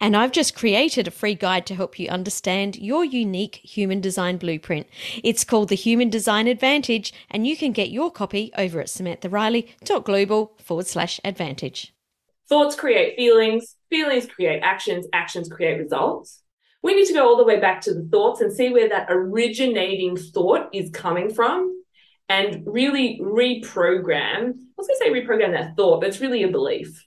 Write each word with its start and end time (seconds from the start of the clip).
And 0.00 0.16
I've 0.16 0.32
just 0.32 0.56
created 0.56 1.06
a 1.06 1.12
free 1.12 1.34
guide 1.34 1.66
to 1.66 1.74
help 1.74 1.98
you 1.98 2.08
understand 2.08 2.76
your 2.76 3.04
unique 3.04 3.56
human 3.62 4.00
design 4.00 4.36
blueprint. 4.36 4.86
It's 5.22 5.44
called 5.44 5.68
the 5.68 5.76
Human 5.76 6.10
Design 6.10 6.48
Advantage, 6.48 7.12
and 7.30 7.46
you 7.46 7.56
can 7.56 7.72
get 7.72 7.90
your 7.90 8.10
copy 8.10 8.50
over 8.58 8.80
at 8.80 8.88
samanthariley.global 8.88 10.58
forward 10.62 10.86
slash 10.86 11.20
advantage. 11.24 11.94
Thoughts 12.48 12.74
create 12.74 13.16
feelings, 13.16 13.76
feelings 13.88 14.26
create 14.26 14.60
actions, 14.62 15.06
actions 15.12 15.48
create 15.48 15.78
results. 15.78 16.42
We 16.82 16.94
need 16.94 17.06
to 17.06 17.14
go 17.14 17.26
all 17.26 17.36
the 17.36 17.44
way 17.44 17.60
back 17.60 17.80
to 17.82 17.94
the 17.94 18.02
thoughts 18.10 18.40
and 18.40 18.52
see 18.52 18.70
where 18.70 18.88
that 18.88 19.06
originating 19.08 20.16
thought 20.16 20.68
is 20.72 20.90
coming 20.90 21.32
from 21.32 21.72
and 22.28 22.62
really 22.66 23.20
reprogram. 23.22 24.48
I 24.48 24.74
was 24.76 24.88
going 24.88 24.88
to 24.88 24.96
say 24.98 25.10
reprogram 25.10 25.52
that 25.52 25.76
thought, 25.76 26.00
but 26.00 26.08
it's 26.08 26.20
really 26.20 26.42
a 26.42 26.48
belief. 26.48 27.06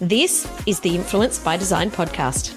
This 0.00 0.46
is 0.66 0.80
the 0.80 0.94
Influence 0.94 1.38
by 1.38 1.56
Design 1.56 1.90
podcast. 1.90 2.54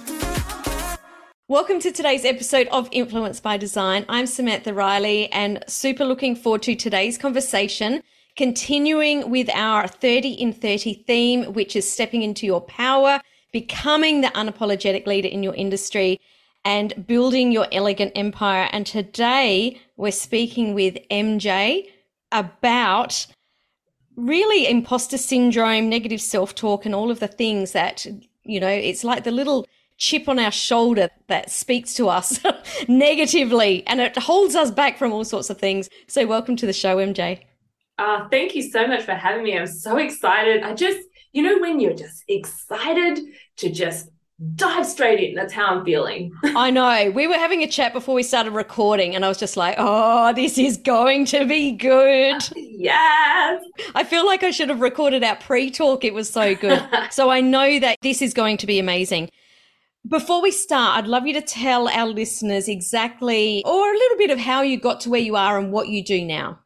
Welcome 1.47 1.79
to 1.79 1.89
today's 1.89 2.25
episode 2.25 2.67
of 2.67 2.89
Influence 2.91 3.39
by 3.39 3.55
Design. 3.55 4.03
I'm 4.09 4.25
Samantha 4.25 4.73
Riley 4.73 5.31
and 5.31 5.63
super 5.65 6.03
looking 6.03 6.35
forward 6.35 6.63
to 6.63 6.75
today's 6.75 7.17
conversation, 7.17 8.03
continuing 8.35 9.29
with 9.29 9.49
our 9.53 9.87
30 9.87 10.33
in 10.33 10.51
30 10.51 11.05
theme, 11.07 11.53
which 11.53 11.77
is 11.77 11.89
stepping 11.89 12.23
into 12.23 12.45
your 12.45 12.59
power, 12.59 13.21
becoming 13.53 14.19
the 14.19 14.27
unapologetic 14.27 15.07
leader 15.07 15.29
in 15.29 15.41
your 15.41 15.55
industry, 15.55 16.19
and 16.65 17.07
building 17.07 17.53
your 17.53 17.67
elegant 17.71 18.11
empire. 18.15 18.67
And 18.73 18.85
today 18.85 19.79
we're 19.95 20.11
speaking 20.11 20.73
with 20.73 20.97
MJ 21.09 21.89
about 22.33 23.27
really 24.19 24.67
imposter 24.67 25.17
syndrome, 25.17 25.89
negative 25.89 26.21
self 26.21 26.55
talk, 26.55 26.85
and 26.85 26.93
all 26.93 27.11
of 27.11 27.19
the 27.19 27.27
things 27.27 27.71
that, 27.71 28.05
you 28.43 28.59
know, 28.59 28.67
it's 28.67 29.03
like 29.03 29.23
the 29.23 29.31
little 29.31 29.65
chip 29.97 30.29
on 30.29 30.39
our 30.39 30.51
shoulder 30.51 31.09
that 31.27 31.51
speaks 31.51 31.93
to 31.93 32.07
us 32.07 32.39
negatively 32.87 33.85
and 33.85 33.99
it 33.99 34.17
holds 34.17 34.55
us 34.55 34.71
back 34.71 34.97
from 34.97 35.11
all 35.11 35.23
sorts 35.23 35.49
of 35.49 35.57
things. 35.57 35.89
So, 36.07 36.25
welcome 36.25 36.55
to 36.57 36.65
the 36.65 36.73
show, 36.73 36.97
MJ. 36.97 37.41
Uh, 37.97 38.27
thank 38.29 38.55
you 38.55 38.61
so 38.61 38.87
much 38.87 39.03
for 39.03 39.13
having 39.13 39.43
me. 39.43 39.57
I'm 39.57 39.67
so 39.67 39.97
excited. 39.97 40.63
I 40.63 40.73
just, 40.73 40.99
you 41.33 41.43
know, 41.43 41.59
when 41.59 41.79
you're 41.79 41.93
just 41.93 42.23
excited 42.27 43.19
to 43.57 43.69
just 43.69 44.09
dive 44.55 44.85
straight 44.85 45.19
in. 45.19 45.35
That's 45.35 45.53
how 45.53 45.67
I'm 45.67 45.85
feeling. 45.85 46.31
I 46.43 46.71
know. 46.71 47.11
We 47.11 47.27
were 47.27 47.35
having 47.35 47.63
a 47.63 47.67
chat 47.67 47.93
before 47.93 48.15
we 48.15 48.23
started 48.23 48.51
recording, 48.51 49.15
and 49.15 49.25
I 49.25 49.27
was 49.27 49.37
just 49.37 49.57
like, 49.57 49.75
oh, 49.77 50.33
this 50.33 50.57
is 50.57 50.77
going 50.77 51.25
to 51.25 51.45
be 51.45 51.71
good. 51.71 52.41
yes. 52.55 53.63
I 53.95 54.03
feel 54.03 54.25
like 54.25 54.43
I 54.43 54.51
should 54.51 54.69
have 54.69 54.81
recorded 54.81 55.23
our 55.23 55.35
pre 55.35 55.69
talk. 55.69 56.03
It 56.03 56.13
was 56.13 56.29
so 56.29 56.55
good. 56.55 56.81
so 57.11 57.29
I 57.29 57.41
know 57.41 57.79
that 57.79 57.97
this 58.01 58.21
is 58.21 58.33
going 58.33 58.57
to 58.57 58.67
be 58.67 58.79
amazing. 58.79 59.29
Before 60.07 60.41
we 60.41 60.51
start, 60.51 60.97
I'd 60.97 61.07
love 61.07 61.27
you 61.27 61.33
to 61.33 61.41
tell 61.41 61.89
our 61.89 62.07
listeners 62.07 62.69
exactly 62.69 63.61
or 63.65 63.93
a 63.93 63.97
little 63.97 64.17
bit 64.17 64.31
of 64.31 64.39
how 64.39 64.61
you 64.61 64.79
got 64.79 65.01
to 65.01 65.09
where 65.09 65.19
you 65.19 65.35
are 65.35 65.59
and 65.59 65.73
what 65.73 65.89
you 65.89 66.03
do 66.03 66.23
now. 66.23 66.59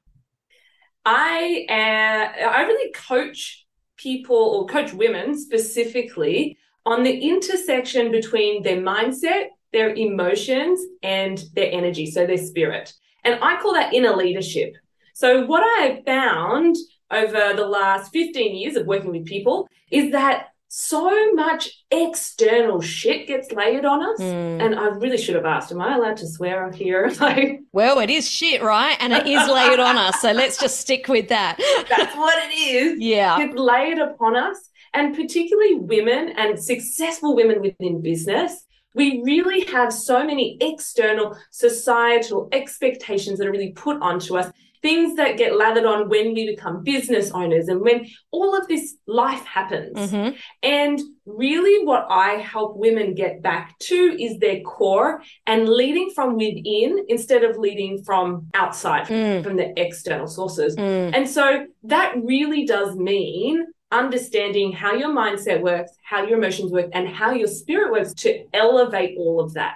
I 1.05 1.65
uh, 1.67 2.47
I 2.47 2.61
really 2.61 2.93
coach 2.93 3.65
people 3.97 4.35
or 4.35 4.67
coach 4.67 4.93
women 4.93 5.37
specifically 5.37 6.57
on 6.85 7.03
the 7.03 7.29
intersection 7.29 8.11
between 8.11 8.63
their 8.63 8.77
mindset, 8.77 9.47
their 9.71 9.93
emotions, 9.93 10.79
and 11.01 11.43
their 11.55 11.71
energy, 11.71 12.09
so 12.09 12.25
their 12.25 12.37
spirit. 12.37 12.93
And 13.23 13.39
I 13.41 13.61
call 13.61 13.73
that 13.73 13.93
inner 13.93 14.15
leadership. 14.15 14.75
So, 15.13 15.45
what 15.45 15.63
I 15.63 15.85
have 15.85 16.05
found 16.05 16.75
over 17.11 17.53
the 17.55 17.65
last 17.65 18.11
15 18.11 18.55
years 18.55 18.75
of 18.75 18.85
working 18.85 19.11
with 19.11 19.25
people 19.25 19.69
is 19.91 20.11
that 20.11 20.47
so 20.75 21.33
much 21.33 21.69
external 21.91 22.81
shit 22.81 23.27
gets 23.27 23.51
layered 23.51 23.85
on 23.85 24.01
us. 24.01 24.19
Mm. 24.19 24.59
And 24.59 24.75
I 24.75 24.87
really 24.87 25.19
should 25.19 25.35
have 25.35 25.45
asked, 25.45 25.71
am 25.71 25.79
I 25.79 25.95
allowed 25.95 26.17
to 26.17 26.27
swear 26.27 26.71
here? 26.71 27.11
like, 27.21 27.61
well, 27.73 27.99
it 27.99 28.09
is 28.09 28.27
shit, 28.27 28.63
right? 28.63 28.97
And 28.99 29.13
it 29.13 29.27
is 29.27 29.47
layered 29.47 29.79
on 29.79 29.97
us. 29.97 30.19
So 30.19 30.31
let's 30.31 30.57
just 30.57 30.81
stick 30.81 31.07
with 31.07 31.29
that. 31.29 31.57
That's 31.87 32.15
what 32.15 32.35
it 32.49 32.55
is. 32.55 32.99
Yeah. 33.03 33.39
It's 33.39 33.53
layered 33.53 33.99
upon 33.99 34.35
us. 34.35 34.57
And 34.93 35.15
particularly 35.15 35.75
women 35.75 36.33
and 36.37 36.61
successful 36.61 37.35
women 37.35 37.61
within 37.61 38.01
business, 38.01 38.65
we 38.95 39.21
really 39.23 39.65
have 39.65 39.91
so 39.91 40.23
many 40.23 40.57
external 40.61 41.35
societal 41.51 42.47
expectations 42.51 43.39
that 43.39 43.47
are 43.47 43.51
really 43.51 43.71
put 43.71 44.01
onto 44.01 44.37
us 44.37 44.51
things 44.83 45.15
that 45.15 45.37
get 45.37 45.55
lathered 45.55 45.85
on 45.85 46.09
when 46.09 46.33
we 46.33 46.45
become 46.45 46.83
business 46.83 47.31
owners 47.31 47.69
and 47.69 47.79
when 47.79 48.05
all 48.31 48.55
of 48.55 48.67
this 48.67 48.97
life 49.07 49.43
happens. 49.45 49.97
Mm-hmm. 49.97 50.35
And 50.61 51.01
really, 51.25 51.85
what 51.85 52.05
I 52.09 52.33
help 52.33 52.75
women 52.75 53.15
get 53.15 53.41
back 53.41 53.79
to 53.79 53.95
is 53.95 54.37
their 54.39 54.59
core 54.61 55.23
and 55.47 55.69
leading 55.69 56.11
from 56.13 56.35
within 56.35 57.05
instead 57.07 57.45
of 57.45 57.57
leading 57.57 58.03
from 58.03 58.47
outside, 58.53 59.07
mm. 59.07 59.41
from 59.41 59.55
the 59.55 59.73
external 59.77 60.27
sources. 60.27 60.75
Mm. 60.75 61.15
And 61.15 61.29
so 61.29 61.65
that 61.83 62.15
really 62.21 62.65
does 62.65 62.95
mean 62.97 63.65
understanding 63.93 64.71
how 64.71 64.93
your 64.93 65.09
mindset 65.09 65.61
works, 65.61 65.91
how 66.03 66.23
your 66.23 66.37
emotions 66.37 66.71
work, 66.71 66.89
and 66.93 67.07
how 67.07 67.31
your 67.31 67.47
spirit 67.47 67.91
works 67.91 68.13
to 68.15 68.45
elevate 68.53 69.17
all 69.17 69.39
of 69.39 69.53
that. 69.53 69.75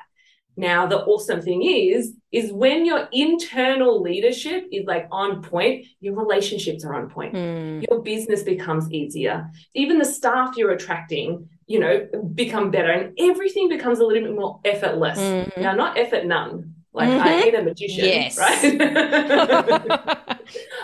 Now, 0.60 0.88
the 0.88 0.98
awesome 0.98 1.42
thing 1.42 1.62
is, 1.62 2.14
is 2.32 2.52
when 2.52 2.84
your 2.84 3.08
internal 3.12 4.02
leadership 4.02 4.66
is 4.72 4.86
like 4.88 5.08
on 5.12 5.44
point, 5.44 5.86
your 6.00 6.16
relationships 6.16 6.84
are 6.84 6.96
on 6.96 7.12
point. 7.12 7.36
Mm. 7.36 7.86
Your 7.88 8.02
business 8.02 8.42
becomes 8.42 8.92
easier. 8.92 9.52
Even 9.76 10.00
the 10.00 10.06
staff 10.06 10.58
you're 10.58 10.72
attracting, 10.72 11.48
you 11.68 11.80
know, 11.80 12.08
become 12.34 12.72
better 12.72 12.90
and 12.90 13.14
everything 13.20 13.70
becomes 13.70 14.00
a 14.00 14.04
little 14.04 14.24
bit 14.24 14.36
more 14.36 14.60
effortless. 14.66 15.20
Mm. 15.20 15.58
Now, 15.60 15.76
not 15.76 15.96
effort 15.96 16.26
none. 16.26 16.74
Like 16.92 17.10
mm-hmm. 17.10 17.28
I 17.28 17.34
ain't 17.34 17.56
a 17.56 17.62
magician, 17.62 18.06
yes. 18.06 18.40
right? 18.40 18.78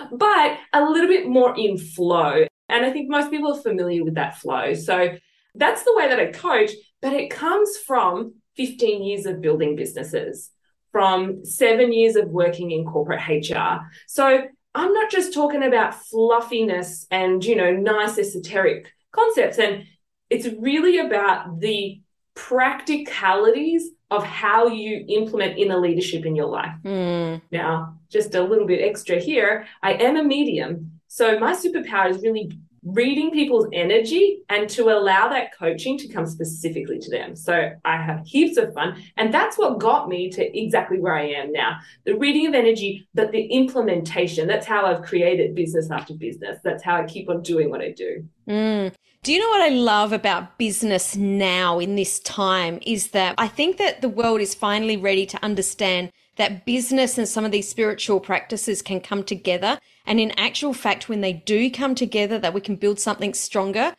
but 0.11 0.57
a 0.71 0.83
little 0.83 1.07
bit 1.07 1.27
more 1.27 1.57
in 1.57 1.79
flow. 1.79 2.45
And 2.69 2.85
I 2.85 2.91
think 2.91 3.09
most 3.09 3.29
people 3.29 3.53
are 3.53 3.61
familiar 3.61 4.03
with 4.03 4.15
that 4.15 4.37
flow. 4.37 4.73
So 4.73 5.17
that's 5.55 5.83
the 5.83 5.95
way 5.95 6.07
that 6.07 6.19
I 6.19 6.27
coach, 6.27 6.71
but 7.01 7.13
it 7.13 7.29
comes 7.29 7.77
from 7.77 8.35
15 8.57 9.03
years 9.03 9.25
of 9.25 9.41
building 9.41 9.75
businesses, 9.75 10.49
from 10.91 11.43
seven 11.43 11.91
years 11.91 12.15
of 12.15 12.29
working 12.29 12.71
in 12.71 12.85
corporate 12.85 13.27
HR. 13.27 13.81
So 14.07 14.43
I'm 14.75 14.93
not 14.93 15.11
just 15.11 15.33
talking 15.33 15.63
about 15.63 15.95
fluffiness 15.95 17.05
and, 17.11 17.43
you 17.43 17.55
know, 17.55 17.71
nice 17.71 18.17
esoteric 18.17 18.91
concepts. 19.11 19.59
And 19.59 19.85
it's 20.29 20.47
really 20.59 20.97
about 20.97 21.59
the 21.59 22.01
practicalities 22.35 23.89
of 24.09 24.23
how 24.23 24.67
you 24.67 25.05
implement 25.07 25.57
inner 25.57 25.79
leadership 25.79 26.25
in 26.25 26.35
your 26.35 26.47
life. 26.47 26.73
Mm. 26.83 27.41
Now, 27.51 27.99
just 28.09 28.35
a 28.35 28.43
little 28.43 28.67
bit 28.67 28.81
extra 28.81 29.19
here. 29.19 29.67
I 29.81 29.93
am 29.93 30.17
a 30.17 30.23
medium. 30.23 30.92
So 31.13 31.37
my 31.37 31.53
superpower 31.53 32.09
is 32.09 32.23
really 32.23 32.51
reading 32.83 33.29
people's 33.29 33.67
energy 33.71 34.39
and 34.49 34.67
to 34.67 34.89
allow 34.89 35.29
that 35.29 35.55
coaching 35.55 35.95
to 35.99 36.07
come 36.07 36.25
specifically 36.25 36.97
to 36.97 37.11
them. 37.11 37.35
So 37.35 37.69
I 37.85 37.97
have 37.97 38.25
heaps 38.25 38.57
of 38.57 38.73
fun. 38.73 38.99
And 39.15 39.31
that's 39.31 39.55
what 39.55 39.77
got 39.77 40.09
me 40.09 40.31
to 40.31 40.59
exactly 40.59 40.99
where 40.99 41.13
I 41.13 41.27
am 41.27 41.51
now. 41.51 41.77
The 42.05 42.17
reading 42.17 42.47
of 42.47 42.55
energy, 42.55 43.07
but 43.13 43.31
the 43.31 43.43
implementation. 43.43 44.47
That's 44.47 44.65
how 44.65 44.87
I've 44.87 45.03
created 45.03 45.53
business 45.53 45.91
after 45.91 46.15
business. 46.15 46.57
That's 46.63 46.81
how 46.81 46.95
I 46.95 47.05
keep 47.05 47.29
on 47.29 47.43
doing 47.43 47.69
what 47.69 47.81
I 47.81 47.91
do. 47.91 48.27
Mm. 48.49 48.91
Do 49.21 49.33
you 49.33 49.39
know 49.39 49.49
what 49.49 49.61
I 49.61 49.69
love 49.69 50.13
about 50.13 50.57
business 50.57 51.15
now 51.15 51.77
in 51.77 51.95
this 51.95 52.21
time 52.21 52.79
is 52.87 53.09
that 53.09 53.35
I 53.37 53.49
think 53.49 53.77
that 53.77 54.01
the 54.01 54.09
world 54.09 54.41
is 54.41 54.55
finally 54.55 54.97
ready 54.97 55.27
to 55.27 55.45
understand 55.45 56.11
that 56.37 56.65
business 56.65 57.19
and 57.19 57.27
some 57.27 57.45
of 57.45 57.51
these 57.51 57.69
spiritual 57.69 58.19
practices 58.19 58.81
can 58.81 58.99
come 58.99 59.23
together. 59.23 59.79
And 60.05 60.19
in 60.19 60.31
actual 60.37 60.73
fact, 60.73 61.09
when 61.09 61.21
they 61.21 61.33
do 61.33 61.71
come 61.71 61.95
together, 61.95 62.37
that 62.39 62.53
we 62.53 62.61
can 62.61 62.75
build 62.75 62.99
something 62.99 63.33
stronger. 63.33 63.95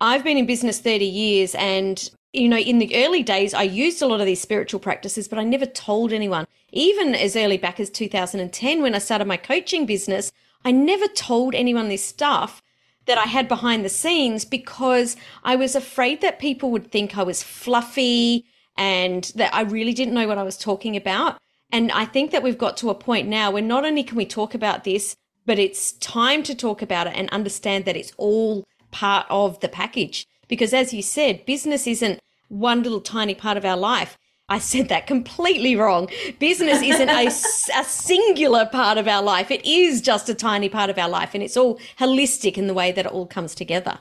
I've 0.00 0.24
been 0.24 0.38
in 0.38 0.46
business 0.46 0.80
30 0.80 1.04
years 1.04 1.54
and 1.54 2.10
you 2.34 2.48
know, 2.48 2.58
in 2.58 2.80
the 2.80 2.94
early 2.96 3.22
days, 3.22 3.54
I 3.54 3.62
used 3.62 4.02
a 4.02 4.06
lot 4.06 4.20
of 4.20 4.26
these 4.26 4.40
spiritual 4.40 4.80
practices, 4.80 5.28
but 5.28 5.38
I 5.38 5.44
never 5.44 5.66
told 5.66 6.12
anyone. 6.12 6.46
Even 6.72 7.14
as 7.14 7.36
early 7.36 7.56
back 7.56 7.78
as 7.78 7.88
2010, 7.90 8.82
when 8.82 8.94
I 8.94 8.98
started 8.98 9.28
my 9.28 9.36
coaching 9.36 9.86
business, 9.86 10.32
I 10.64 10.72
never 10.72 11.06
told 11.06 11.54
anyone 11.54 11.88
this 11.88 12.04
stuff 12.04 12.60
that 13.06 13.18
I 13.18 13.24
had 13.24 13.46
behind 13.46 13.84
the 13.84 13.88
scenes 13.88 14.44
because 14.44 15.16
I 15.44 15.54
was 15.54 15.76
afraid 15.76 16.22
that 16.22 16.40
people 16.40 16.72
would 16.72 16.90
think 16.90 17.16
I 17.16 17.22
was 17.22 17.42
fluffy 17.42 18.44
and 18.76 19.30
that 19.36 19.54
I 19.54 19.62
really 19.62 19.92
didn't 19.92 20.14
know 20.14 20.26
what 20.26 20.38
I 20.38 20.42
was 20.42 20.56
talking 20.56 20.96
about. 20.96 21.38
And 21.70 21.92
I 21.92 22.04
think 22.04 22.32
that 22.32 22.42
we've 22.42 22.58
got 22.58 22.76
to 22.78 22.90
a 22.90 22.94
point 22.94 23.28
now 23.28 23.52
where 23.52 23.62
not 23.62 23.84
only 23.84 24.02
can 24.02 24.16
we 24.16 24.26
talk 24.26 24.54
about 24.54 24.82
this, 24.82 25.16
but 25.46 25.58
it's 25.58 25.92
time 25.92 26.42
to 26.44 26.54
talk 26.54 26.82
about 26.82 27.06
it 27.06 27.14
and 27.16 27.28
understand 27.30 27.84
that 27.84 27.96
it's 27.96 28.12
all 28.16 28.64
part 28.90 29.26
of 29.30 29.60
the 29.60 29.68
package. 29.68 30.26
Because 30.48 30.72
as 30.72 30.92
you 30.92 31.02
said, 31.02 31.44
business 31.46 31.86
isn't 31.86 32.20
one 32.48 32.82
little 32.82 33.00
tiny 33.00 33.34
part 33.34 33.56
of 33.56 33.64
our 33.64 33.76
life. 33.76 34.16
I 34.48 34.58
said 34.58 34.88
that 34.90 35.06
completely 35.06 35.74
wrong. 35.74 36.10
Business 36.38 36.82
isn't 36.82 37.08
a, 37.08 37.26
a, 37.26 37.84
singular 37.84 38.66
part 38.66 38.98
of 38.98 39.08
our 39.08 39.22
life. 39.22 39.50
It 39.50 39.64
is 39.64 40.02
just 40.02 40.28
a 40.28 40.34
tiny 40.34 40.68
part 40.68 40.90
of 40.90 40.98
our 40.98 41.08
life 41.08 41.30
and 41.32 41.42
it's 41.42 41.56
all 41.56 41.78
holistic 41.98 42.58
in 42.58 42.66
the 42.66 42.74
way 42.74 42.92
that 42.92 43.06
it 43.06 43.12
all 43.12 43.26
comes 43.26 43.54
together. 43.54 43.98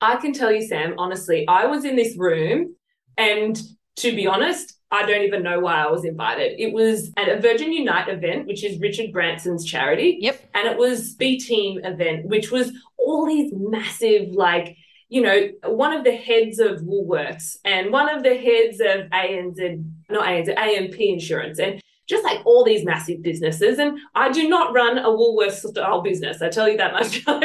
I 0.00 0.16
can 0.16 0.32
tell 0.32 0.52
you, 0.52 0.62
Sam, 0.62 0.94
honestly, 0.96 1.44
I 1.48 1.66
was 1.66 1.84
in 1.84 1.96
this 1.96 2.16
room 2.16 2.76
and 3.18 3.60
to 3.96 4.14
be 4.14 4.26
honest, 4.26 4.78
I 4.94 5.06
don't 5.06 5.22
even 5.22 5.42
know 5.42 5.58
why 5.60 5.82
I 5.82 5.90
was 5.90 6.04
invited. 6.04 6.60
It 6.60 6.72
was 6.72 7.10
at 7.16 7.28
a 7.28 7.40
Virgin 7.40 7.72
Unite 7.72 8.08
event, 8.08 8.46
which 8.46 8.62
is 8.62 8.78
Richard 8.78 9.12
Branson's 9.12 9.64
charity. 9.64 10.18
Yep. 10.20 10.40
And 10.54 10.68
it 10.68 10.78
was 10.78 11.14
B 11.14 11.38
Team 11.38 11.84
event, 11.84 12.26
which 12.26 12.52
was 12.52 12.72
all 12.96 13.26
these 13.26 13.52
massive, 13.54 14.30
like, 14.30 14.76
you 15.08 15.20
know, 15.20 15.48
one 15.64 15.92
of 15.92 16.04
the 16.04 16.14
heads 16.14 16.60
of 16.60 16.80
Woolworths 16.82 17.56
and 17.64 17.90
one 17.90 18.08
of 18.08 18.22
the 18.22 18.36
heads 18.36 18.80
of 18.80 19.10
ANZ, 19.10 19.84
not 20.10 20.26
ANZ, 20.26 20.56
AMP 20.56 20.94
Insurance, 20.94 21.58
and 21.58 21.82
just 22.06 22.22
like 22.22 22.44
all 22.44 22.64
these 22.64 22.84
massive 22.84 23.20
businesses. 23.22 23.78
And 23.78 23.98
I 24.14 24.30
do 24.30 24.48
not 24.48 24.74
run 24.74 24.98
a 24.98 25.08
Woolworths 25.08 25.66
style 25.68 26.02
business. 26.02 26.40
I 26.40 26.50
tell 26.50 26.68
you 26.68 26.76
that 26.76 26.92
much. 26.92 27.22
uh 27.26 27.40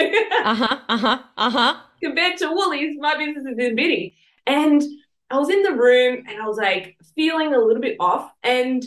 huh. 0.53 0.79
Uh 0.87 0.97
huh. 0.97 1.19
Uh 1.37 1.49
huh. 1.49 1.79
Compared 2.01 2.37
to 2.37 2.49
Woolies, 2.51 2.95
my 2.99 3.17
business 3.17 3.45
is 3.47 3.55
bitty. 3.75 4.15
And 4.45 4.83
I 5.31 5.37
was 5.37 5.49
in 5.49 5.61
the 5.61 5.73
room 5.73 6.23
and 6.27 6.41
I 6.41 6.47
was 6.47 6.57
like 6.57 6.97
feeling 7.19 7.53
a 7.53 7.59
little 7.59 7.81
bit 7.81 7.97
off. 7.99 8.31
And 8.43 8.81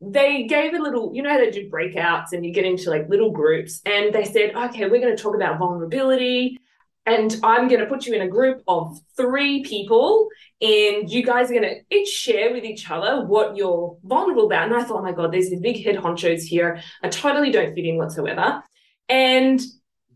they 0.00 0.44
gave 0.44 0.72
a 0.74 0.78
little, 0.78 1.12
you 1.14 1.22
know 1.22 1.30
how 1.30 1.38
they 1.38 1.50
do 1.50 1.68
breakouts 1.68 2.32
and 2.32 2.44
you 2.46 2.52
get 2.52 2.64
into 2.64 2.90
like 2.90 3.08
little 3.08 3.32
groups. 3.32 3.80
And 3.84 4.14
they 4.14 4.24
said, 4.24 4.54
okay, 4.54 4.88
we're 4.88 5.00
going 5.00 5.16
to 5.16 5.20
talk 5.20 5.34
about 5.34 5.58
vulnerability. 5.58 6.58
And 7.06 7.34
I'm 7.42 7.66
going 7.66 7.80
to 7.80 7.86
put 7.86 8.06
you 8.06 8.14
in 8.14 8.22
a 8.22 8.28
group 8.28 8.62
of 8.68 8.96
three 9.16 9.64
people, 9.64 10.28
and 10.60 11.10
you 11.10 11.24
guys 11.24 11.50
are 11.50 11.54
going 11.54 11.68
to 11.68 11.96
each 11.96 12.06
share 12.06 12.52
with 12.52 12.62
each 12.62 12.88
other 12.88 13.26
what 13.26 13.56
you're 13.56 13.98
vulnerable 14.04 14.46
about. 14.46 14.66
And 14.66 14.74
I 14.74 14.84
thought, 14.84 15.00
oh 15.00 15.02
my 15.02 15.10
God, 15.10 15.32
there's 15.32 15.50
these 15.50 15.60
big 15.60 15.84
head 15.84 15.96
honchos 15.96 16.42
here. 16.42 16.80
I 17.02 17.08
totally 17.08 17.50
don't 17.50 17.74
fit 17.74 17.84
in 17.84 17.96
whatsoever. 17.96 18.62
And 19.08 19.60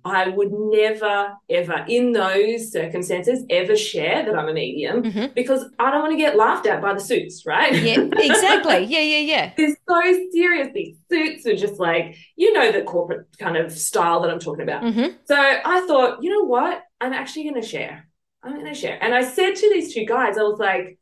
I 0.07 0.29
would 0.29 0.53
never, 0.53 1.35
ever, 1.51 1.85
in 1.89 2.13
those 2.13 2.71
circumstances, 2.71 3.45
ever 3.51 3.77
share 3.77 4.25
that 4.25 4.37
I'm 4.37 4.49
a 4.49 4.53
medium 4.53 5.03
mm-hmm. 5.03 5.33
because 5.35 5.65
I 5.79 5.91
don't 5.91 6.01
want 6.01 6.13
to 6.13 6.17
get 6.17 6.37
laughed 6.37 6.67
at 6.67 6.81
by 6.81 6.95
the 6.95 7.01
suits, 7.01 7.45
right? 7.45 7.75
Yeah, 7.75 8.09
exactly. 8.17 8.85
yeah, 8.85 9.01
yeah, 9.01 9.19
yeah. 9.19 9.53
It's 9.59 9.81
so 9.89 10.31
serious. 10.33 10.69
These 10.75 10.97
suits 11.11 11.47
are 11.47 11.57
just 11.57 11.81
like, 11.81 12.17
you 12.37 12.53
know, 12.53 12.73
the 12.73 12.83
corporate 12.83 13.27
kind 13.39 13.57
of 13.57 13.73
style 13.73 14.21
that 14.23 14.31
I'm 14.31 14.39
talking 14.39 14.63
about. 14.63 14.83
Mm-hmm. 14.83 15.17
So 15.25 15.37
I 15.37 15.85
thought, 15.87 16.23
you 16.23 16.31
know 16.31 16.45
what? 16.45 16.83
I'm 17.01 17.13
actually 17.13 17.45
going 17.45 17.61
to 17.61 17.67
share. 17.67 18.09
I'm 18.43 18.55
going 18.55 18.67
to 18.67 18.75
share. 18.75 18.99
And 19.03 19.15
I 19.15 19.25
said 19.25 19.57
to 19.57 19.71
these 19.73 19.93
two 19.93 20.05
guys, 20.05 20.39
I 20.39 20.43
was 20.43 20.59
like, 20.59 20.99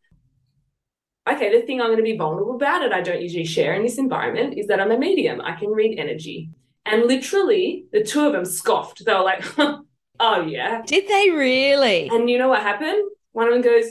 okay, 1.28 1.58
the 1.58 1.66
thing 1.66 1.80
I'm 1.80 1.88
going 1.88 1.98
to 1.98 2.02
be 2.02 2.16
vulnerable 2.16 2.56
about, 2.56 2.84
and 2.84 2.94
I 2.94 3.00
don't 3.00 3.22
usually 3.22 3.44
share 3.44 3.74
in 3.74 3.82
this 3.82 3.98
environment, 3.98 4.58
is 4.58 4.66
that 4.68 4.80
I'm 4.80 4.90
a 4.90 4.98
medium. 4.98 5.40
I 5.40 5.52
can 5.52 5.70
read 5.70 5.98
energy. 5.98 6.50
And 6.86 7.04
literally, 7.04 7.86
the 7.92 8.04
two 8.04 8.26
of 8.26 8.32
them 8.32 8.44
scoffed. 8.44 9.04
They 9.04 9.14
were 9.14 9.22
like, 9.22 9.44
oh, 10.20 10.42
yeah. 10.42 10.82
Did 10.86 11.08
they 11.08 11.30
really? 11.30 12.08
And 12.08 12.28
you 12.28 12.38
know 12.38 12.48
what 12.48 12.62
happened? 12.62 13.10
One 13.32 13.48
of 13.48 13.54
them 13.54 13.62
goes, 13.62 13.86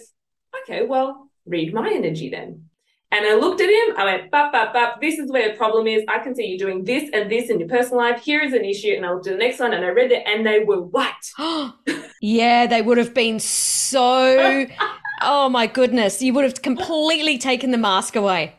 okay, 0.62 0.86
well, 0.86 1.30
read 1.46 1.74
my 1.74 1.90
energy 1.90 2.30
then. 2.30 2.70
And 3.12 3.28
I 3.28 3.36
looked 3.36 3.62
at 3.62 3.70
him, 3.70 3.96
I 3.96 4.06
went, 4.06 4.32
bap, 4.32 4.52
bap, 4.52 4.74
bap, 4.74 5.00
this 5.00 5.20
is 5.20 5.32
where 5.32 5.52
the 5.52 5.56
problem 5.56 5.86
is. 5.86 6.04
I 6.08 6.18
can 6.18 6.34
see 6.34 6.48
you 6.48 6.58
doing 6.58 6.84
this 6.84 7.12
and 7.14 7.30
this 7.30 7.52
in 7.52 7.60
your 7.60 7.70
personal 7.70 8.00
life. 8.00 8.24
Here 8.24 8.42
is 8.42 8.54
an 8.54 8.66
issue. 8.66 8.94
And 8.96 9.06
I 9.06 9.12
looked 9.12 9.28
at 9.28 9.34
the 9.34 9.38
next 9.38 9.60
one 9.60 9.72
and 9.72 9.86
I 9.86 9.90
read 9.90 10.12
it 10.12 10.24
and 10.26 10.44
they 10.44 10.64
were 10.64 10.82
what? 10.82 11.14
yeah, 12.22 12.66
they 12.66 12.82
would 12.82 12.98
have 12.98 13.14
been 13.14 13.40
so, 13.40 14.66
oh 15.22 15.48
my 15.48 15.68
goodness. 15.68 16.24
You 16.24 16.34
would 16.34 16.44
have 16.44 16.62
completely 16.64 17.38
taken 17.38 17.70
the 17.70 17.78
mask 17.78 18.16
away. 18.16 18.56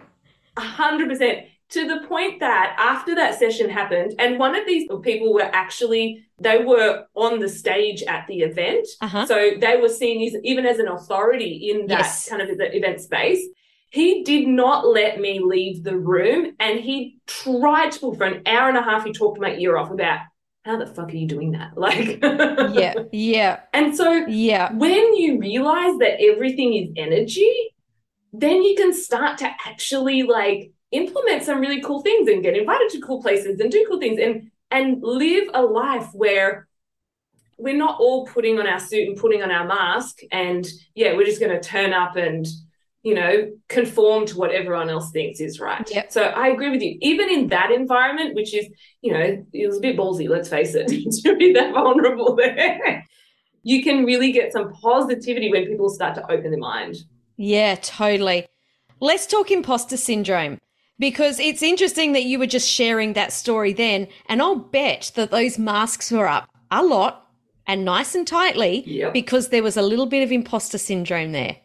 A 0.57 0.61
hundred 0.61 1.09
percent 1.09 1.47
to 1.75 1.89
the 1.89 2.07
point 2.07 2.39
that 2.39 2.77
after 2.79 3.17
that 3.17 3.37
session 3.37 3.69
happened, 3.69 4.15
and 4.21 4.39
one 4.39 4.55
of 4.55 4.65
these 4.65 4.89
people 5.03 5.35
were 5.35 5.51
actually 5.53 6.25
they 6.39 6.65
were 6.65 7.05
on 7.15 7.41
the 7.41 7.49
stage 7.49 8.03
at 8.05 8.27
the 8.29 8.41
event, 8.43 8.87
uh-huh. 9.01 9.27
so 9.27 9.51
they 9.61 9.77
were 9.77 9.89
seen 9.89 10.25
as 10.27 10.41
even 10.45 10.67
as 10.67 10.79
an 10.79 10.87
authority 10.87 11.71
in 11.71 11.87
that 11.89 12.01
yes. 12.01 12.29
kind 12.29 12.41
of 12.41 12.49
event 12.51 13.01
space. 13.01 13.45
He 13.91 14.23
did 14.23 14.47
not 14.47 14.87
let 14.87 15.21
me 15.21 15.41
leave 15.41 15.83
the 15.83 15.97
room, 15.97 16.55
and 16.61 16.79
he 16.79 17.19
tried 17.27 17.91
to 17.93 18.15
for 18.15 18.25
an 18.25 18.43
hour 18.47 18.69
and 18.69 18.79
a 18.79 18.83
half. 18.83 19.05
He 19.05 19.13
talked 19.13 19.41
my 19.41 19.57
ear 19.57 19.77
off 19.77 19.91
about 19.91 20.21
how 20.65 20.79
the 20.79 20.87
fuck 20.87 21.09
are 21.09 21.17
you 21.17 21.27
doing 21.27 21.53
that? 21.53 21.73
Like, 21.77 22.23
yeah, 22.23 22.95
yeah. 23.13 23.61
And 23.73 23.97
so, 23.97 24.13
yeah, 24.29 24.73
when 24.73 25.15
you 25.15 25.41
realize 25.41 25.99
that 25.99 26.23
everything 26.23 26.75
is 26.75 26.91
energy, 26.97 27.53
then 28.33 28.63
you 28.63 28.77
can 28.77 28.93
start 28.93 29.39
to 29.39 29.47
actually 29.67 30.23
like 30.23 30.73
implement 30.95 31.43
some 31.43 31.61
really 31.61 31.81
cool 31.83 32.01
things 32.01 32.29
and 32.29 32.43
get 32.43 32.57
invited 32.57 32.89
to 32.91 33.01
cool 33.01 33.21
places 33.21 33.61
and 33.61 33.71
do 33.71 33.85
cool 33.89 33.99
things 33.99 34.19
and 34.21 34.51
and 34.71 35.03
live 35.03 35.49
a 35.53 35.63
life 35.63 36.09
where 36.13 36.67
we're 37.59 37.77
not 37.77 37.99
all 38.01 38.27
putting 38.27 38.59
on 38.59 38.67
our 38.67 38.81
suit 38.81 39.09
and 39.09 39.17
putting 39.17 39.43
on 39.43 39.51
our 39.51 39.67
mask 39.67 40.21
and 40.31 40.67
yeah 40.95 41.15
we're 41.15 41.27
just 41.27 41.41
going 41.41 41.53
to 41.53 41.61
turn 41.61 41.93
up 41.93 42.17
and 42.17 42.47
you 43.03 43.15
know 43.15 43.51
conform 43.69 44.25
to 44.25 44.39
what 44.39 44.53
everyone 44.53 44.89
else 44.89 45.11
thinks 45.11 45.41
is 45.41 45.61
right. 45.61 45.89
Yep. 45.91 46.13
so 46.13 46.23
i 46.23 46.49
agree 46.49 46.71
with 46.71 46.81
you. 46.81 46.97
Even 47.03 47.29
in 47.29 47.49
that 47.49 47.73
environment 47.73 48.35
which 48.35 48.55
is 48.55 48.67
you 49.03 49.13
know 49.13 49.45
it 49.53 49.67
was 49.67 49.79
a 49.79 49.81
bit 49.81 49.97
ballsy 49.97 50.29
let's 50.29 50.49
face 50.49 50.75
it 50.75 50.87
to 51.23 51.37
be 51.37 51.53
that 51.53 51.75
vulnerable 51.75 52.37
there 52.37 53.05
you 53.65 53.83
can 53.83 54.05
really 54.05 54.31
get 54.31 54.53
some 54.53 54.73
positivity 54.73 55.51
when 55.51 55.67
people 55.67 55.89
start 55.89 56.15
to 56.15 56.31
open 56.31 56.51
their 56.51 56.61
mind. 56.61 56.97
Yeah 57.37 57.75
totally. 57.77 58.47
Let's 59.01 59.27
talk 59.27 59.51
imposter 59.51 59.97
syndrome 59.97 60.61
because 61.05 61.39
it's 61.39 61.63
interesting 61.63 62.13
that 62.13 62.25
you 62.25 62.39
were 62.39 62.47
just 62.47 62.67
sharing 62.67 63.13
that 63.13 63.31
story 63.31 63.75
then. 63.75 64.09
And 64.27 64.41
I'll 64.41 64.57
bet 64.57 65.13
that 65.17 65.31
those 65.31 65.59
masks 65.59 66.11
were 66.11 66.27
up 66.27 66.49
a 66.71 66.83
lot 66.83 67.29
and 67.67 67.85
nice 67.85 68.15
and 68.15 68.27
tightly 68.27 68.83
yep. 68.87 69.13
because 69.13 69.51
there 69.51 69.63
was 69.63 69.77
a 69.77 69.83
little 69.83 70.07
bit 70.07 70.23
of 70.23 70.33
imposter 70.33 70.79
syndrome 70.79 71.33
there. 71.33 71.59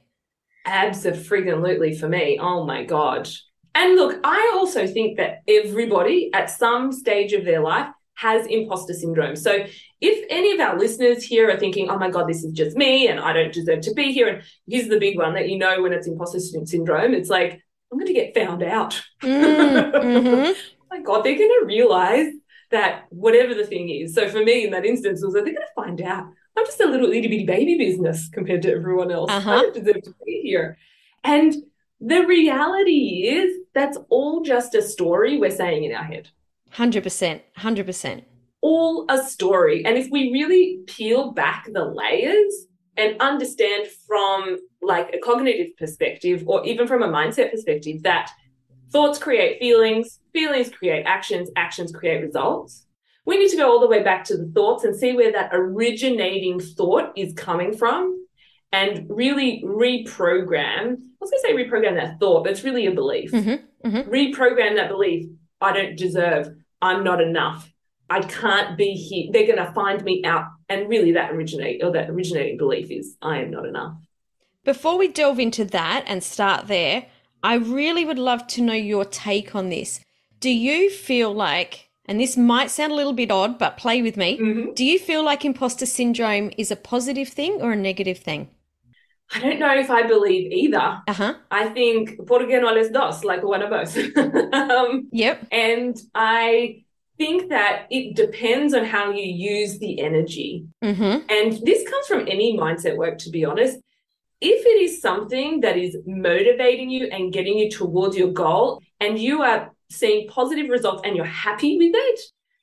Absolutely 0.65 1.95
for 1.95 2.09
me. 2.09 2.37
Oh 2.37 2.65
my 2.65 2.83
God. 2.83 3.29
And 3.75 3.95
look, 3.95 4.19
I 4.25 4.51
also 4.55 4.85
think 4.85 5.15
that 5.15 5.37
everybody 5.47 6.29
at 6.33 6.49
some 6.49 6.91
stage 6.91 7.31
of 7.31 7.45
their 7.45 7.61
life 7.61 7.87
has 8.15 8.45
imposter 8.47 8.93
syndrome. 8.93 9.37
So 9.37 9.65
if 10.01 10.25
any 10.29 10.51
of 10.51 10.59
our 10.59 10.77
listeners 10.77 11.23
here 11.23 11.49
are 11.49 11.57
thinking, 11.57 11.89
oh 11.89 11.97
my 11.97 12.09
God, 12.09 12.27
this 12.27 12.43
is 12.43 12.51
just 12.51 12.75
me 12.75 13.07
and 13.07 13.21
I 13.21 13.31
don't 13.31 13.53
deserve 13.53 13.79
to 13.83 13.93
be 13.93 14.11
here. 14.11 14.27
And 14.27 14.43
here's 14.67 14.89
the 14.89 14.99
big 14.99 15.17
one 15.17 15.33
that 15.35 15.47
you 15.47 15.57
know 15.57 15.81
when 15.81 15.93
it's 15.93 16.07
imposter 16.07 16.41
syndrome, 16.41 17.13
it's 17.13 17.29
like, 17.29 17.61
I'm 17.91 17.97
going 17.97 18.07
to 18.07 18.13
get 18.13 18.35
found 18.35 18.63
out. 18.63 19.01
Mm, 19.21 19.91
mm-hmm. 19.91 20.59
my 20.91 21.01
God, 21.01 21.23
they're 21.23 21.37
going 21.37 21.59
to 21.61 21.65
realize 21.65 22.33
that 22.71 23.05
whatever 23.09 23.53
the 23.53 23.65
thing 23.65 23.89
is. 23.89 24.13
So 24.13 24.29
for 24.29 24.43
me 24.43 24.65
in 24.65 24.71
that 24.71 24.85
instance 24.85 25.23
was 25.23 25.33
that 25.33 25.43
they're 25.43 25.55
going 25.55 25.65
to 25.65 25.73
find 25.75 26.01
out 26.01 26.27
I'm 26.59 26.65
just 26.65 26.81
a 26.81 26.87
little 26.87 27.11
itty 27.11 27.27
bitty 27.27 27.45
baby 27.45 27.77
business 27.77 28.29
compared 28.29 28.63
to 28.63 28.71
everyone 28.71 29.11
else. 29.11 29.31
Uh-huh. 29.31 29.51
I 29.51 29.61
don't 29.61 29.73
deserve 29.73 30.01
to 30.03 30.15
be 30.25 30.41
here. 30.41 30.77
And 31.23 31.55
the 32.01 32.25
reality 32.25 33.29
is 33.29 33.59
that's 33.73 33.97
all 34.09 34.41
just 34.41 34.75
a 34.75 34.81
story 34.81 35.37
we're 35.37 35.51
saying 35.51 35.85
in 35.85 35.95
our 35.95 36.03
head. 36.03 36.29
100%. 36.75 37.41
100%. 37.57 38.23
all 38.61 39.05
a 39.09 39.23
story. 39.23 39.85
And 39.85 39.97
if 39.97 40.09
we 40.11 40.31
really 40.33 40.81
peel 40.85 41.31
back 41.31 41.67
the 41.71 41.85
layers 41.85 42.67
and 42.99 43.19
understand 43.21 43.87
from 44.05 44.57
like 44.81 45.13
a 45.13 45.19
cognitive 45.19 45.75
perspective 45.77 46.43
or 46.45 46.65
even 46.65 46.85
from 46.85 47.01
a 47.01 47.07
mindset 47.07 47.49
perspective 47.49 48.03
that 48.03 48.29
thoughts 48.91 49.17
create 49.17 49.59
feelings, 49.59 50.19
feelings 50.33 50.69
create 50.69 51.05
actions, 51.05 51.49
actions 51.55 51.91
create 51.91 52.21
results. 52.21 52.85
We 53.25 53.37
need 53.37 53.49
to 53.51 53.57
go 53.57 53.71
all 53.71 53.79
the 53.79 53.87
way 53.87 54.03
back 54.03 54.25
to 54.25 54.37
the 54.37 54.51
thoughts 54.53 54.83
and 54.83 54.95
see 54.95 55.13
where 55.13 55.31
that 55.31 55.51
originating 55.53 56.59
thought 56.59 57.11
is 57.15 57.33
coming 57.33 57.75
from 57.75 58.25
and 58.71 59.05
really 59.09 59.63
reprogram. 59.65 60.93
I 60.93 61.21
was 61.21 61.31
going 61.31 61.41
to 61.41 61.47
say 61.47 61.53
reprogram 61.53 61.95
that 61.95 62.19
thought, 62.19 62.43
but 62.43 62.51
it's 62.51 62.63
really 62.63 62.85
a 62.85 62.91
belief. 62.91 63.31
Mm-hmm, 63.31 63.87
mm-hmm. 63.87 64.09
Reprogram 64.09 64.75
that 64.75 64.89
belief. 64.89 65.27
I 65.61 65.73
don't 65.73 65.97
deserve. 65.97 66.49
I'm 66.81 67.03
not 67.03 67.21
enough. 67.21 67.71
I 68.09 68.21
can't 68.21 68.77
be 68.77 68.93
here. 68.93 69.29
They're 69.31 69.55
going 69.55 69.65
to 69.65 69.73
find 69.73 70.03
me 70.03 70.23
out. 70.25 70.47
And 70.69 70.87
really, 70.87 71.13
that 71.13 71.31
originate 71.31 71.83
or 71.83 71.91
that 71.91 72.09
originating 72.09 72.57
belief 72.57 72.91
is 72.91 73.15
I 73.21 73.39
am 73.39 73.51
not 73.51 73.65
enough. 73.65 73.95
Before 74.63 74.97
we 74.97 75.07
delve 75.07 75.39
into 75.39 75.65
that 75.65 76.03
and 76.07 76.23
start 76.23 76.67
there, 76.67 77.07
I 77.41 77.55
really 77.55 78.05
would 78.05 78.19
love 78.19 78.45
to 78.47 78.61
know 78.61 78.73
your 78.73 79.05
take 79.05 79.55
on 79.55 79.69
this. 79.69 80.01
Do 80.39 80.49
you 80.49 80.89
feel 80.89 81.33
like, 81.33 81.89
and 82.05 82.19
this 82.19 82.37
might 82.37 82.69
sound 82.69 82.91
a 82.91 82.95
little 82.95 83.13
bit 83.13 83.31
odd, 83.31 83.57
but 83.57 83.77
play 83.77 84.01
with 84.01 84.17
me. 84.17 84.37
Mhm. 84.37 84.75
Do 84.75 84.85
you 84.85 84.99
feel 84.99 85.23
like 85.23 85.43
imposter 85.43 85.85
syndrome 85.85 86.51
is 86.57 86.71
a 86.71 86.75
positive 86.75 87.29
thing 87.29 87.61
or 87.61 87.71
a 87.71 87.75
negative 87.75 88.19
thing? 88.19 88.49
I 89.33 89.39
don't 89.39 89.59
know 89.59 89.75
if 89.77 89.89
I 89.91 90.03
believe 90.03 90.51
either. 90.51 91.01
Uh 91.07 91.13
huh. 91.13 91.33
I 91.51 91.69
think 91.69 92.25
por 92.27 92.39
qué 92.41 92.59
no 92.59 92.73
les 92.73 92.89
dos, 92.89 93.23
like 93.23 93.43
one 93.43 93.61
of 93.61 93.69
both. 93.69 93.95
um, 94.53 95.07
Yep. 95.11 95.47
and 95.51 95.95
I 96.15 96.83
think 97.19 97.49
that 97.49 97.85
it 97.91 98.15
depends 98.15 98.73
on 98.73 98.83
how 98.85 99.11
you 99.11 99.27
use 99.51 99.77
the 99.77 99.93
energy. 100.09 100.65
Mm 100.83 101.23
And 101.35 101.49
this 101.67 101.81
comes 101.89 102.05
from 102.07 102.21
any 102.35 102.57
mindset 102.57 102.95
work, 102.97 103.15
to 103.19 103.29
be 103.29 103.45
honest. 103.45 103.77
If 104.41 104.59
it 104.65 104.77
is 104.85 105.01
something 105.07 105.59
that 105.65 105.77
is 105.85 105.93
motivating 106.07 106.89
you 106.89 107.03
and 107.15 107.33
getting 107.37 107.55
you 107.61 107.69
towards 107.69 108.15
your 108.21 108.31
goal, 108.43 108.81
and 109.03 109.19
you 109.19 109.35
are 109.49 109.61
seeing 109.99 110.27
positive 110.29 110.67
results 110.69 111.01
and 111.05 111.15
you're 111.15 111.35
happy 111.47 111.77
with 111.77 111.93
it, 112.09 112.19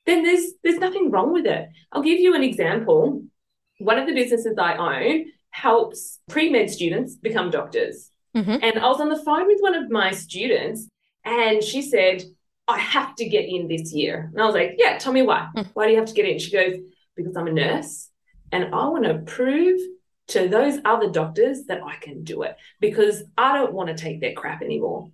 then 0.07 0.23
there's 0.25 0.45
there's 0.63 0.83
nothing 0.87 1.11
wrong 1.11 1.31
with 1.37 1.45
it. 1.45 1.63
I'll 1.91 2.07
give 2.11 2.19
you 2.25 2.33
an 2.39 2.43
example. 2.51 3.01
One 3.89 3.99
of 3.99 4.07
the 4.07 4.17
businesses 4.21 4.55
I 4.57 4.73
own 4.91 5.25
helps 5.51 6.19
pre-med 6.33 6.69
students 6.77 7.11
become 7.27 7.47
doctors. 7.59 7.95
Mhm. 8.35 8.59
And 8.65 8.73
I 8.83 8.87
was 8.93 9.01
on 9.05 9.09
the 9.09 9.23
phone 9.27 9.45
with 9.51 9.61
one 9.67 9.75
of 9.81 9.85
my 10.01 10.09
students, 10.25 10.79
and 11.23 11.63
she 11.69 11.81
said, 11.93 12.17
I 12.67 12.77
have 12.79 13.15
to 13.15 13.25
get 13.27 13.45
in 13.47 13.67
this 13.67 13.93
year. 13.93 14.29
And 14.33 14.41
I 14.41 14.45
was 14.45 14.55
like, 14.55 14.75
Yeah, 14.77 14.97
tell 14.97 15.13
me 15.13 15.21
why. 15.21 15.49
Mm. 15.55 15.67
Why 15.73 15.85
do 15.85 15.91
you 15.91 15.97
have 15.97 16.07
to 16.07 16.13
get 16.13 16.25
in? 16.25 16.39
She 16.39 16.51
goes, 16.51 16.75
Because 17.15 17.35
I'm 17.35 17.47
a 17.47 17.51
nurse 17.51 18.09
and 18.51 18.65
I 18.75 18.87
want 18.87 19.05
to 19.05 19.19
prove 19.19 19.79
to 20.29 20.47
those 20.47 20.79
other 20.83 21.09
doctors 21.09 21.65
that 21.65 21.81
I 21.83 21.95
can 21.95 22.23
do 22.23 22.43
it 22.43 22.57
because 22.81 23.23
I 23.37 23.53
don't 23.53 23.73
want 23.73 23.89
to 23.89 23.95
take 23.95 24.19
their 24.19 24.33
crap 24.33 24.61
anymore. 24.61 25.11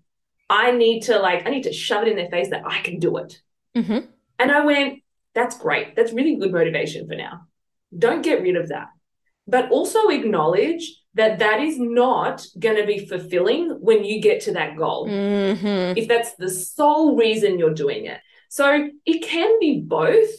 I 0.50 0.72
need 0.72 1.04
to, 1.04 1.20
like, 1.20 1.46
I 1.46 1.50
need 1.50 1.64
to 1.64 1.74
shove 1.74 2.04
it 2.04 2.10
in 2.10 2.16
their 2.16 2.30
face 2.30 2.50
that 2.50 2.64
I 2.66 2.82
can 2.82 3.00
do 3.00 3.18
it. 3.18 3.40
hmm. 3.76 3.82
Mm 3.82 4.08
And 4.40 4.52
I 4.52 4.66
went, 4.66 5.04
That's 5.36 5.58
great. 5.58 5.96
That's 5.96 6.14
really 6.14 6.36
good 6.36 6.52
motivation 6.52 7.08
for 7.08 7.16
now. 7.16 7.48
Don't 7.98 8.24
get 8.24 8.42
rid 8.42 8.56
of 8.56 8.70
that. 8.70 8.88
But 9.48 9.72
also 9.72 10.10
acknowledge 10.10 11.03
that 11.16 11.40
that 11.40 11.62
is 11.62 11.80
not 11.80 12.46
going 12.58 12.76
to 12.76 12.86
be 12.86 13.06
fulfilling 13.06 13.70
when 13.82 14.04
you 14.04 14.22
get 14.22 14.42
to 14.42 14.54
that 14.54 14.76
goal 14.76 15.08
hmm. 15.08 15.14
Mm 15.14 15.98
if 15.98 16.08
that's 16.08 16.36
the 16.36 16.50
sole 16.50 17.16
reason 17.16 17.60
you're 17.60 17.74
doing 17.74 18.06
it. 18.06 18.20
So 18.50 18.90
it 19.06 19.24
can 19.24 19.60
be 19.60 19.80
both. 19.80 20.30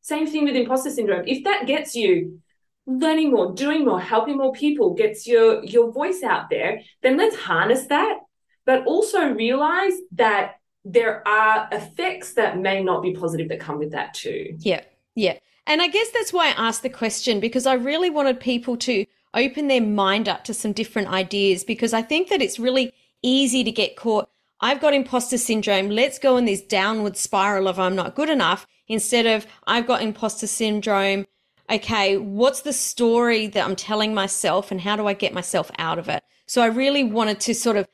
Same 0.00 0.26
thing 0.26 0.44
with 0.44 0.56
imposter 0.56 0.90
syndrome. 0.90 1.24
If 1.26 1.44
that 1.44 1.66
gets 1.66 1.94
you 1.94 2.40
learning 2.86 3.30
more, 3.30 3.52
doing 3.54 3.84
more, 3.84 4.00
helping 4.00 4.36
more 4.36 4.52
people, 4.52 4.94
gets 4.94 5.26
your 5.26 5.64
your 5.64 5.92
voice 5.92 6.22
out 6.22 6.50
there, 6.50 6.80
then 7.02 7.16
let's 7.16 7.36
harness 7.36 7.86
that. 7.86 8.18
But 8.66 8.86
also 8.86 9.32
realize 9.32 9.94
that 10.12 10.56
there 10.84 11.26
are 11.26 11.68
effects 11.72 12.34
that 12.34 12.58
may 12.58 12.82
not 12.82 13.02
be 13.02 13.14
positive 13.14 13.48
that 13.48 13.60
come 13.60 13.78
with 13.78 13.92
that 13.92 14.14
too. 14.14 14.56
Yeah, 14.58 14.82
yeah. 15.14 15.38
And 15.66 15.80
I 15.80 15.88
guess 15.88 16.10
that's 16.10 16.32
why 16.32 16.48
I 16.48 16.68
asked 16.68 16.82
the 16.82 16.90
question 16.90 17.40
because 17.40 17.66
I 17.66 17.74
really 17.74 18.10
wanted 18.10 18.38
people 18.38 18.76
to 18.78 19.06
open 19.34 19.68
their 19.68 19.80
mind 19.80 20.28
up 20.28 20.44
to 20.44 20.54
some 20.54 20.72
different 20.72 21.08
ideas 21.08 21.64
because 21.64 21.92
I 21.92 22.02
think 22.02 22.28
that 22.28 22.42
it's 22.42 22.58
really 22.58 22.92
easy 23.22 23.64
to 23.64 23.72
get 23.72 23.96
caught. 23.96 24.28
I've 24.60 24.80
got 24.80 24.94
imposter 24.94 25.38
syndrome. 25.38 25.90
Let's 25.90 26.18
go 26.18 26.36
in 26.36 26.44
this 26.44 26.62
downward 26.62 27.16
spiral 27.16 27.68
of 27.68 27.78
I'm 27.78 27.96
not 27.96 28.14
good 28.14 28.30
enough 28.30 28.66
instead 28.88 29.26
of 29.26 29.46
I've 29.66 29.86
got 29.86 30.02
imposter 30.02 30.46
syndrome. 30.46 31.26
Okay, 31.70 32.16
what's 32.18 32.60
the 32.60 32.72
story 32.72 33.46
that 33.48 33.64
I'm 33.64 33.76
telling 33.76 34.14
myself 34.14 34.70
and 34.70 34.80
how 34.80 34.96
do 34.96 35.06
I 35.06 35.14
get 35.14 35.32
myself 35.32 35.70
out 35.78 35.98
of 35.98 36.08
it? 36.08 36.22
So 36.46 36.62
I 36.62 36.66
really 36.66 37.04
wanted 37.04 37.40
to 37.40 37.54
sort 37.54 37.76
of 37.76 37.88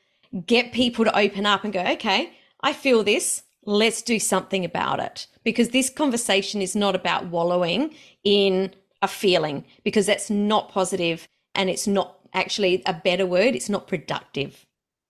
get 0.45 0.73
people 0.73 1.05
to 1.05 1.17
open 1.17 1.45
up 1.45 1.63
and 1.63 1.73
go, 1.73 1.81
okay, 1.81 2.33
I 2.61 2.73
feel 2.73 3.03
this. 3.03 3.43
Let's 3.63 4.01
do 4.01 4.19
something 4.19 4.65
about 4.65 4.99
it. 4.99 5.27
Because 5.43 5.69
this 5.69 5.89
conversation 5.89 6.61
is 6.61 6.75
not 6.75 6.95
about 6.95 7.27
wallowing 7.27 7.93
in 8.23 8.73
a 9.01 9.07
feeling, 9.07 9.65
because 9.83 10.05
that's 10.05 10.29
not 10.29 10.69
positive 10.69 11.27
and 11.55 11.69
it's 11.69 11.87
not 11.87 12.17
actually 12.33 12.81
a 12.85 12.93
better 12.93 13.25
word. 13.25 13.55
It's 13.55 13.69
not 13.69 13.87
productive. 13.87 14.65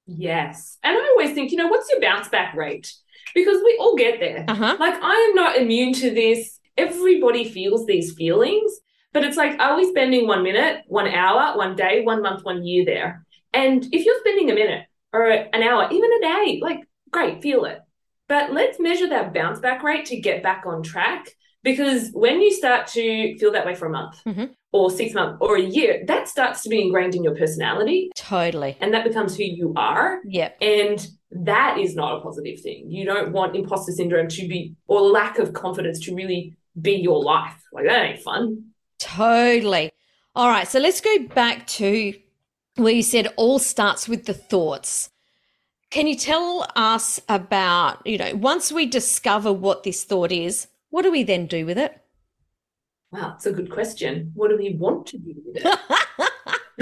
Yes. 0.08 0.78
And 0.84 0.98
I 0.98 1.08
always 1.12 1.34
think, 1.34 1.52
you 1.52 1.58
know, 1.58 1.68
what's 1.68 1.90
your 1.90 2.02
bounce 2.02 2.28
back 2.30 2.56
rate? 2.56 2.92
Because 3.36 3.62
we 3.64 3.78
all 3.80 3.96
get 3.96 4.20
there. 4.20 4.46
Uh 4.48 4.56
huh. 4.56 4.78
Like, 4.80 4.96
I 5.02 5.28
am 5.30 5.36
not 5.36 5.58
immune 5.58 5.94
to 5.94 6.14
this. 6.14 6.60
Everybody 6.78 7.50
feels 7.50 7.86
these 7.86 8.14
feelings, 8.16 8.72
but 9.14 9.24
it's 9.24 9.38
like, 9.38 9.60
are 9.60 9.78
we 9.78 9.90
spending 9.90 10.28
one 10.28 10.44
minute, 10.44 10.84
one 10.88 11.08
hour, 11.08 11.58
one 11.58 11.76
day, 11.76 12.02
one 12.04 12.22
month, 12.22 12.44
one 12.44 12.66
year 12.66 12.86
there? 12.86 13.26
And 13.54 13.86
if 13.94 14.06
you're 14.06 14.20
spending 14.20 14.50
a 14.50 14.56
minute 14.56 14.86
or 15.14 15.30
an 15.30 15.64
hour, 15.64 15.88
even 15.92 16.12
a 16.12 16.22
day, 16.22 16.60
like, 16.62 16.80
great, 17.12 17.42
feel 17.42 17.66
it. 17.66 17.80
But 18.28 18.54
let's 18.54 18.80
measure 18.80 19.10
that 19.10 19.34
bounce 19.34 19.60
back 19.60 19.84
rate 19.84 20.06
to 20.06 20.20
get 20.20 20.42
back 20.42 20.64
on 20.66 20.82
track. 20.82 21.28
Because 21.64 22.10
when 22.14 22.42
you 22.42 22.52
start 22.52 22.88
to 22.88 23.38
feel 23.38 23.52
that 23.52 23.66
way 23.66 23.76
for 23.76 23.86
a 23.86 23.90
month 23.92 24.20
Mhm. 24.26 24.56
or 24.72 24.90
six 24.90 25.14
months 25.14 25.38
or 25.42 25.58
a 25.58 25.62
year, 25.62 26.04
that 26.08 26.28
starts 26.28 26.64
to 26.64 26.70
be 26.70 26.82
ingrained 26.82 27.14
in 27.14 27.24
your 27.24 27.36
personality 27.36 28.10
Totally. 28.16 28.78
and 28.82 28.94
that 28.94 29.04
becomes 29.04 29.38
who 29.38 29.44
you 29.44 29.74
are. 29.76 30.22
Yep. 30.26 30.58
And 30.62 31.08
that 31.32 31.78
is 31.78 31.96
not 31.96 32.18
a 32.18 32.22
positive 32.22 32.60
thing. 32.62 32.90
You 32.90 33.06
don't 33.06 33.32
want 33.32 33.56
imposter 33.56 33.92
syndrome 33.92 34.28
to 34.30 34.48
be, 34.48 34.76
or 34.88 35.02
lack 35.02 35.38
of 35.40 35.54
confidence 35.54 36.00
to 36.06 36.16
really 36.16 36.56
be 36.82 36.94
your 36.94 37.24
life. 37.24 37.62
Like, 37.72 37.86
that 37.86 38.04
ain't 38.06 38.20
fun. 38.22 38.72
Totally. 39.00 39.92
All 40.36 40.48
right. 40.48 40.68
So 40.68 40.80
let's 40.80 41.02
go 41.02 41.20
back 41.36 41.68
to 41.68 42.14
where 42.78 42.94
you 42.94 43.04
said 43.04 43.28
all 43.36 43.60
starts 43.60 44.08
with 44.08 44.26
the 44.26 44.34
thoughts. 44.34 45.10
Can 45.90 46.08
you 46.08 46.16
tell 46.16 46.66
us 46.76 47.20
about, 47.28 48.06
you 48.08 48.18
know, 48.18 48.34
once 48.36 48.72
we 48.72 48.86
discover 48.86 49.52
what 49.52 49.84
this 49.84 50.06
thought 50.06 50.32
is, 50.32 50.68
what 50.92 51.02
do 51.02 51.12
we 51.12 51.24
then 51.24 51.48
do 51.48 51.66
with 51.66 51.78
it? 51.78 52.00
Wow, 53.12 53.32
that's 53.32 53.48
a 53.48 53.52
good 53.52 53.70
question. 53.70 54.32
What 54.36 54.50
do 54.50 54.58
we 54.58 54.76
want 54.76 55.08
to 55.08 55.18
do 55.18 55.34
with 55.46 55.58
it? 55.58 55.66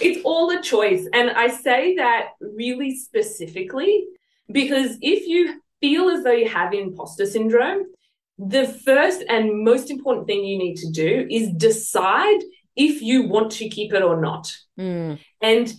it's 0.00 0.20
all 0.24 0.50
a 0.50 0.60
choice. 0.60 1.06
And 1.12 1.30
I 1.30 1.48
say 1.48 1.96
that 1.96 2.30
really 2.40 2.96
specifically 2.96 4.06
because 4.50 4.96
if 5.00 5.26
you 5.26 5.60
feel 5.80 6.10
as 6.10 6.24
though 6.24 6.32
you 6.32 6.48
have 6.48 6.74
imposter 6.74 7.26
syndrome, 7.26 7.84
the 8.38 8.66
first 8.66 9.22
and 9.28 9.64
most 9.64 9.90
important 9.90 10.26
thing 10.26 10.44
you 10.44 10.58
need 10.58 10.76
to 10.76 10.90
do 10.90 11.26
is 11.30 11.50
decide 11.50 12.40
if 12.76 13.00
you 13.00 13.28
want 13.28 13.52
to 13.52 13.68
keep 13.68 13.92
it 13.92 14.02
or 14.02 14.20
not. 14.20 14.52
Mm, 14.78 15.18
And 15.40 15.72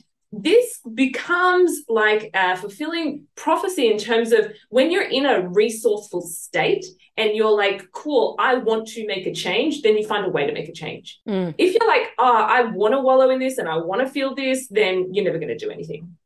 this 0.43 0.79
becomes 0.93 1.83
like 1.87 2.29
a 2.33 2.57
fulfilling 2.57 3.25
prophecy 3.35 3.89
in 3.91 3.97
terms 3.97 4.31
of 4.31 4.51
when 4.69 4.91
you're 4.91 5.07
in 5.07 5.25
a 5.25 5.47
resourceful 5.47 6.21
state 6.21 6.85
and 7.17 7.35
you're 7.35 7.55
like, 7.55 7.91
cool, 7.91 8.35
I 8.37 8.55
want 8.55 8.87
to 8.89 9.07
make 9.07 9.25
a 9.25 9.33
change, 9.33 9.81
then 9.81 9.97
you 9.97 10.05
find 10.05 10.25
a 10.25 10.29
way 10.29 10.45
to 10.45 10.51
make 10.53 10.67
a 10.67 10.73
change. 10.73 11.19
mm, 11.27 11.53
If 11.57 11.73
you're 11.73 11.87
like, 11.87 12.09
oh, 12.17 12.35
I 12.35 12.63
want 12.63 12.93
to 12.93 12.99
wallow 12.99 13.29
in 13.29 13.39
this 13.39 13.57
and 13.57 13.69
I 13.69 13.77
want 13.77 14.01
to 14.01 14.07
feel 14.07 14.35
this, 14.35 14.67
then 14.67 15.13
you're 15.13 15.23
never 15.25 15.37
going 15.37 15.57
to 15.57 15.57
do 15.57 15.71
anything. 15.71 16.17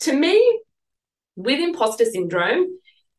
To 0.00 0.12
me, 0.12 0.60
with 1.36 1.60
imposter 1.60 2.04
syndrome, 2.04 2.66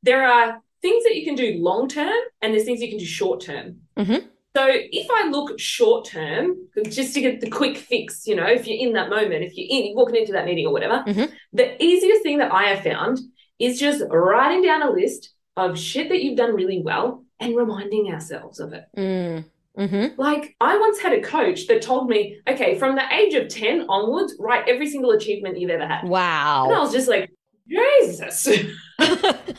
there 0.03 0.25
are 0.27 0.61
things 0.81 1.03
that 1.05 1.15
you 1.15 1.25
can 1.25 1.35
do 1.35 1.57
long 1.59 1.87
term 1.87 2.13
and 2.41 2.53
there's 2.53 2.65
things 2.65 2.81
you 2.81 2.89
can 2.89 2.99
do 2.99 3.05
short 3.05 3.41
term. 3.41 3.81
Mhm. 3.97 4.25
So 4.55 4.65
if 4.67 5.07
I 5.11 5.29
look 5.29 5.59
short 5.59 6.05
term, 6.05 6.55
just 6.89 7.13
to 7.13 7.21
get 7.21 7.39
the 7.39 7.49
quick 7.49 7.77
fix, 7.77 8.25
you 8.25 8.35
know, 8.35 8.47
if 8.47 8.65
you're 8.67 8.79
in 8.79 8.93
that 8.93 9.09
moment, 9.09 9.43
if 9.43 9.55
you're 9.55 9.67
in, 9.69 9.85
you're 9.87 9.95
walking 9.95 10.15
into 10.15 10.31
that 10.31 10.45
meeting 10.45 10.65
or 10.65 10.73
whatever, 10.73 11.03
Mhm. 11.07 11.31
the 11.53 11.81
easiest 11.83 12.23
thing 12.23 12.39
that 12.39 12.51
I 12.51 12.63
have 12.73 12.83
found 12.83 13.19
is 13.59 13.79
just 13.79 14.03
writing 14.09 14.63
down 14.63 14.81
a 14.81 14.89
list 14.89 15.33
of 15.55 15.77
shit 15.77 16.09
that 16.09 16.23
you've 16.23 16.37
done 16.37 16.55
really 16.55 16.81
well 16.81 17.23
and 17.39 17.55
reminding 17.55 18.11
ourselves 18.11 18.59
of 18.59 18.73
it. 18.73 18.85
mm, 18.97 19.45
mm-hmm. 19.77 20.19
Like, 20.19 20.55
I 20.59 20.77
once 20.79 20.99
had 20.99 21.13
a 21.13 21.21
coach 21.21 21.67
that 21.67 21.81
told 21.83 22.09
me, 22.09 22.39
okay, 22.47 22.77
from 22.79 22.95
the 22.95 23.03
age 23.13 23.35
of 23.35 23.49
10 23.49 23.85
onwards, 23.87 24.35
write 24.39 24.67
every 24.67 24.89
single 24.89 25.11
achievement 25.11 25.59
you've 25.59 25.69
ever 25.69 25.85
had. 25.85 26.07
Wow. 26.07 26.65
And 26.65 26.73
I 26.73 26.79
was 26.79 26.91
just 26.91 27.07
like, 27.07 27.29
Jesus. 27.67 28.47
when 28.97 29.15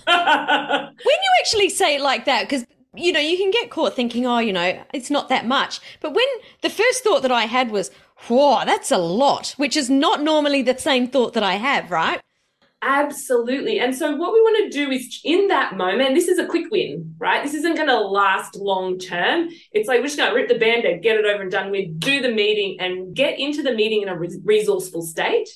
you 0.08 1.30
actually 1.40 1.68
say 1.68 1.94
it 1.96 2.00
like 2.00 2.24
that, 2.24 2.48
because 2.48 2.66
you 2.94 3.12
know, 3.12 3.20
you 3.20 3.36
can 3.36 3.50
get 3.50 3.70
caught 3.70 3.94
thinking, 3.94 4.26
oh, 4.26 4.38
you 4.38 4.52
know, 4.52 4.82
it's 4.92 5.10
not 5.10 5.28
that 5.28 5.46
much. 5.46 5.80
But 6.00 6.14
when 6.14 6.26
the 6.62 6.70
first 6.70 7.04
thought 7.04 7.22
that 7.22 7.32
I 7.32 7.44
had 7.44 7.70
was, 7.70 7.90
whoa, 8.28 8.64
that's 8.64 8.90
a 8.90 8.98
lot, 8.98 9.54
which 9.56 9.76
is 9.76 9.88
not 9.88 10.22
normally 10.22 10.62
the 10.62 10.76
same 10.76 11.06
thought 11.06 11.34
that 11.34 11.42
I 11.42 11.54
have, 11.54 11.90
right? 11.90 12.20
Absolutely. 12.82 13.78
And 13.78 13.94
so, 13.94 14.16
what 14.16 14.32
we 14.32 14.40
want 14.40 14.72
to 14.72 14.78
do 14.78 14.90
is 14.90 15.20
in 15.22 15.48
that 15.48 15.76
moment, 15.76 16.14
this 16.14 16.28
is 16.28 16.38
a 16.38 16.46
quick 16.46 16.70
win, 16.70 17.14
right? 17.18 17.42
This 17.42 17.52
isn't 17.52 17.76
going 17.76 17.88
to 17.88 18.00
last 18.00 18.56
long 18.56 18.98
term. 18.98 19.50
It's 19.72 19.86
like 19.86 20.00
we're 20.00 20.06
just 20.06 20.16
going 20.16 20.30
to 20.30 20.36
rip 20.36 20.48
the 20.48 20.58
band 20.58 20.86
aid, 20.86 21.02
get 21.02 21.18
it 21.18 21.26
over 21.26 21.42
and 21.42 21.50
done 21.50 21.70
with, 21.70 22.00
do 22.00 22.22
the 22.22 22.32
meeting, 22.32 22.78
and 22.80 23.14
get 23.14 23.38
into 23.38 23.62
the 23.62 23.74
meeting 23.74 24.00
in 24.00 24.08
a 24.08 24.16
resourceful 24.16 25.02
state. 25.02 25.48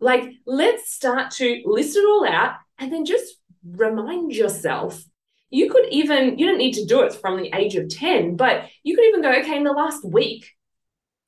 Like, 0.00 0.24
let's 0.44 0.92
start 0.92 1.30
to 1.32 1.62
list 1.64 1.96
it 1.96 2.04
all 2.04 2.26
out 2.28 2.56
and 2.78 2.92
then 2.92 3.04
just 3.04 3.36
remind 3.64 4.32
yourself. 4.32 5.04
You 5.50 5.70
could 5.70 5.86
even, 5.90 6.38
you 6.38 6.46
don't 6.46 6.58
need 6.58 6.74
to 6.74 6.84
do 6.84 7.02
it 7.02 7.14
from 7.14 7.36
the 7.40 7.50
age 7.54 7.76
of 7.76 7.88
10, 7.88 8.36
but 8.36 8.68
you 8.82 8.96
could 8.96 9.04
even 9.04 9.22
go, 9.22 9.32
okay, 9.32 9.56
in 9.56 9.64
the 9.64 9.72
last 9.72 10.04
week, 10.04 10.50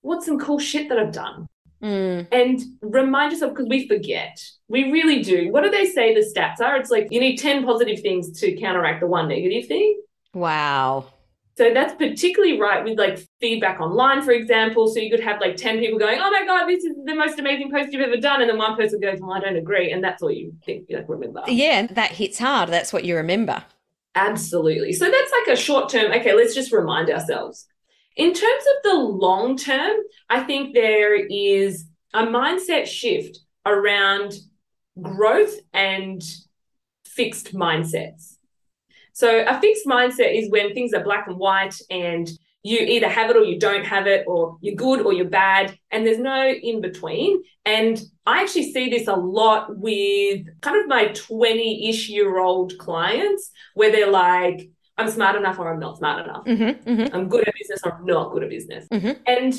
what's 0.01 0.27
some 0.27 0.39
cool 0.39 0.59
shit 0.59 0.89
that 0.89 0.99
I've 0.99 1.13
done? 1.13 1.47
Mm. 1.83 2.27
And 2.33 2.61
remind 2.83 3.33
yourself 3.33 3.53
because 3.53 3.69
we 3.69 3.87
forget. 3.87 4.41
We 4.69 4.91
really 4.91 5.23
do. 5.23 5.53
What 5.53 5.63
do 5.63 5.71
they 5.71 5.87
say 5.87 6.15
the 6.15 6.21
stats 6.21 6.61
are? 6.61 6.77
It's 6.77 6.91
like 6.91 7.09
you 7.11 7.21
need 7.21 7.37
10 7.37 7.65
positive 7.65 8.01
things 8.01 8.39
to 8.41 8.57
counteract 8.57 9.01
the 9.01 9.07
one 9.07 9.29
negative 9.29 9.67
thing. 9.67 10.01
Wow. 10.35 11.07
So 11.57 11.75
that's 11.75 11.93
particularly 11.95 12.61
right 12.61 12.85
with 12.85 12.99
like 12.99 13.19
feedback 13.41 13.81
online, 13.81 14.23
for 14.23 14.31
example. 14.31 14.87
So 14.87 15.01
you 15.01 15.11
could 15.11 15.21
have 15.21 15.41
like 15.41 15.57
10 15.57 15.81
people 15.81 15.99
going, 15.99 16.21
Oh 16.21 16.31
my 16.31 16.45
God, 16.47 16.67
this 16.67 16.85
is 16.85 16.95
the 17.05 17.15
most 17.15 17.39
amazing 17.39 17.73
post 17.73 17.93
you've 17.93 18.03
ever 18.03 18.17
done. 18.17 18.41
And 18.41 18.51
then 18.51 18.59
one 18.59 18.77
person 18.77 19.01
goes, 19.01 19.19
Well, 19.21 19.33
I 19.33 19.41
don't 19.41 19.57
agree. 19.57 19.91
And 19.91 20.03
that's 20.03 20.23
all 20.23 20.31
you 20.31 20.55
think 20.65 20.87
you 20.89 20.97
like 20.97 21.09
remember. 21.09 21.43
Yeah, 21.49 21.89
that 21.89 22.13
hits 22.13 22.39
hard. 22.39 22.69
That's 22.69 22.93
what 22.93 23.05
you 23.05 23.17
remember. 23.17 23.65
Absolutely. 24.19 24.93
So 24.93 25.09
that's 25.11 25.33
like 25.33 25.57
a 25.57 25.61
short 25.61 25.89
term, 25.89 26.11
okay, 26.13 26.35
let's 26.35 26.55
just 26.55 26.73
remind 26.73 27.09
ourselves. 27.09 27.67
In 28.17 28.33
terms 28.33 28.65
of 28.77 28.83
the 28.83 28.95
long 28.95 29.57
term, 29.57 29.97
I 30.29 30.43
think 30.43 30.75
there 30.75 31.15
is 31.15 31.85
a 32.13 32.25
mindset 32.27 32.87
shift 32.87 33.39
around 33.65 34.35
growth 35.01 35.55
and 35.73 36.21
fixed 37.05 37.55
mindsets. 37.55 38.39
So, 39.13 39.45
a 39.47 39.61
fixed 39.61 39.87
mindset 39.87 40.37
is 40.37 40.51
when 40.51 40.75
things 40.75 40.93
are 40.95 41.03
black 41.03 41.27
and 41.29 41.39
white 41.39 41.75
and 41.91 42.29
you 42.63 42.79
either 42.79 43.09
have 43.09 43.31
it 43.31 43.37
or 43.37 43.45
you 43.45 43.59
don't 43.59 43.87
have 43.87 44.07
it, 44.07 44.25
or 44.27 44.59
you're 44.61 44.75
good 44.75 45.01
or 45.01 45.13
you're 45.13 45.29
bad, 45.29 45.79
and 45.91 46.07
there's 46.07 46.19
no 46.19 46.49
in 46.49 46.81
between. 46.81 47.43
And 47.65 48.01
I 48.27 48.43
actually 48.43 48.73
see 48.73 48.91
this 48.91 49.09
a 49.09 49.15
lot 49.15 49.77
with 49.77 50.47
kind 50.61 50.81
of 50.81 50.89
my 50.89 51.09
20 51.09 51.89
ish 51.89 52.09
year 52.09 52.39
old 52.39 52.77
clients 52.79 53.51
where 53.75 53.93
they're 53.93 54.11
like, 54.11 54.71
I'm 54.97 55.09
smart 55.09 55.37
enough 55.37 55.59
or 55.59 55.73
I'm 55.73 55.79
not 55.79 55.99
smart 55.99 56.25
enough. 56.25 56.45
Mm-hmm, 56.45 56.91
mm-hmm. 56.91 57.15
I'm 57.15 57.29
good 57.29 57.47
at 57.47 57.55
business 57.55 57.81
or 57.85 57.93
I'm 57.93 58.05
not 58.05 58.33
good 58.33 58.43
at 58.43 58.51
business. 58.51 58.87
Mm-hmm. 58.93 59.23
And 59.27 59.55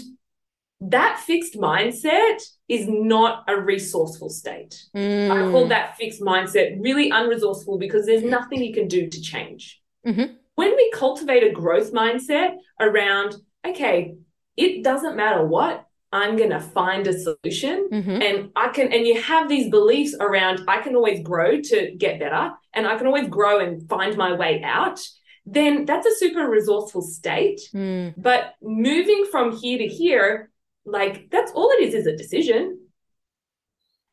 that 0.82 1.20
fixed 1.25 1.56
mindset 1.56 2.41
is 2.68 2.88
not 2.88 3.44
a 3.48 3.60
resourceful 3.60 4.29
state. 4.29 4.82
Mm. 4.96 5.32
I 5.32 5.51
call 5.51 5.68
that 5.68 5.98
fixed 5.98 6.22
mindset 6.22 6.77
really 6.82 7.12
unresourceful 7.12 7.79
because 7.79 8.06
there's 8.06 8.24
nothing 8.24 8.63
you 8.63 8.74
can 8.74 8.88
do 8.88 9.10
to 9.10 9.22
change. 9.22 9.82
Mm-hmm. 10.06 10.34
When 10.60 10.75
we 10.75 10.92
cultivate 10.94 11.44
a 11.44 11.51
growth 11.51 11.94
mindset 11.94 12.56
around, 12.82 13.36
okay, 13.66 14.16
it 14.58 14.84
doesn't 14.84 15.16
matter 15.16 15.46
what, 15.46 15.86
I'm 16.12 16.36
going 16.36 16.50
to 16.50 16.60
find 16.60 17.08
a 17.08 17.18
solution 17.18 17.88
mm-hmm. 17.89 18.22
and 18.22 18.51
I 18.58 18.68
can, 18.68 18.92
and 18.92 19.08
you 19.08 19.22
have 19.22 19.48
these 19.48 19.70
beliefs 19.70 20.18
around, 20.20 20.66
I 20.68 20.82
can 20.82 20.98
always 20.98 21.24
grow 21.24 21.62
to 21.62 21.96
get 21.98 22.20
better 22.20 22.51
and 22.74 22.86
I 22.86 22.98
can 22.98 23.08
always 23.08 23.30
grow 23.30 23.60
and 23.60 23.88
find 23.88 24.18
my 24.18 24.34
way 24.34 24.62
out 24.62 25.00
then 25.46 25.86
that's 25.86 26.06
a 26.06 26.16
super 26.16 26.48
resourceful 26.48 27.01
state. 27.01 27.62
Mm. 27.74 28.13
But 28.18 28.54
moving 28.62 29.25
from 29.32 29.56
here 29.56 29.80
to 29.80 29.88
here, 29.88 30.51
like 30.86 31.30
that's 31.32 31.51
all 31.54 31.72
it 31.72 31.82
is 31.82 31.94
is 31.96 32.06
a 32.06 32.16
decision. 32.16 32.80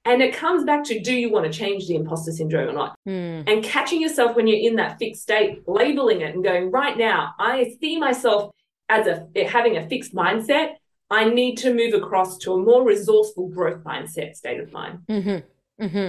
And 0.07 0.23
it 0.23 0.35
comes 0.35 0.65
back 0.65 0.85
to 0.85 1.01
do 1.01 1.13
you 1.13 1.31
want 1.31 1.51
to 1.51 1.59
change 1.59 1.89
the 1.89 1.97
imposter 1.97 2.33
syndrome 2.33 2.71
or 2.71 2.73
not? 2.73 2.99
Mm. 3.07 3.45
And 3.47 3.65
catching 3.65 4.01
yourself 4.01 4.37
when 4.37 4.47
you're 4.47 4.71
in 4.71 4.77
that 4.77 4.99
fixed 4.99 5.23
state, 5.23 5.63
labeling 5.67 6.21
it 6.21 6.35
and 6.35 6.45
going, 6.45 6.71
right 6.71 6.97
now, 6.97 7.35
I 7.39 7.77
see 7.81 7.99
myself 7.99 8.53
as 8.89 9.07
a 9.07 9.45
having 9.45 9.77
a 9.77 9.89
fixed 9.89 10.15
mindset. 10.15 10.75
I 11.11 11.29
need 11.29 11.57
to 11.59 11.75
move 11.75 11.93
across 11.95 12.39
to 12.39 12.55
a 12.55 12.59
more 12.59 12.85
resourceful 12.85 13.49
growth 13.49 13.85
mindset 13.85 14.37
state 14.37 14.61
of 14.61 14.73
mind. 14.73 15.01
Mm-hmm. 15.09 15.85
Mm-hmm 15.85 16.09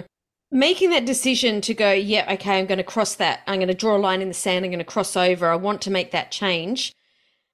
making 0.52 0.92
that 0.92 1.06
decision 1.06 1.62
to 1.62 1.74
go, 1.74 1.92
yeah, 1.92 2.34
okay, 2.34 2.60
I'm 2.60 2.68
going 2.68 2.78
to 2.78 2.84
cross 2.84 3.16
that. 3.16 3.42
I'm 3.48 3.60
going 3.60 3.68
to 3.68 3.74
draw 3.74 3.98
a 3.98 4.00
line 4.00 4.22
in 4.22 4.28
the 4.28 4.34
sand. 4.34 4.64
I'm 4.64 4.72
going 4.72 4.80
to 4.80 4.86
cross 4.86 5.18
over. 5.18 5.48
I 5.48 5.56
want 5.56 5.82
to 5.84 5.92
make 5.92 6.12
that 6.12 6.32
change. 6.32 6.94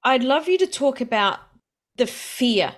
I'd 0.03 0.23
love 0.23 0.47
you 0.47 0.58
to 0.60 0.67
talk 0.67 1.01
about 1.01 1.39
the 1.95 2.06
fear 2.06 2.75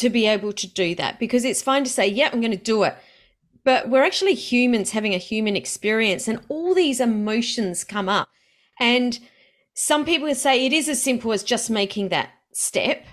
to 0.00 0.10
be 0.10 0.26
able 0.26 0.52
to 0.52 0.66
do 0.66 0.94
that 0.96 1.18
because 1.18 1.44
it's 1.44 1.62
fine 1.62 1.84
to 1.84 1.90
say, 1.90 2.06
yeah, 2.06 2.30
I'm 2.32 2.40
going 2.40 2.50
to 2.52 2.56
do 2.56 2.82
it. 2.82 2.96
But 3.64 3.88
we're 3.88 4.04
actually 4.04 4.34
humans 4.34 4.90
having 4.90 5.14
a 5.14 5.18
human 5.18 5.56
experience 5.56 6.28
and 6.28 6.40
all 6.48 6.74
these 6.74 7.00
emotions 7.00 7.84
come 7.84 8.08
up. 8.08 8.28
And 8.78 9.18
some 9.74 10.04
people 10.04 10.34
say 10.34 10.66
it 10.66 10.72
is 10.72 10.88
as 10.88 11.02
simple 11.02 11.32
as 11.32 11.42
just 11.42 11.70
making 11.70 12.08
that 12.08 12.30
step. 12.52 13.04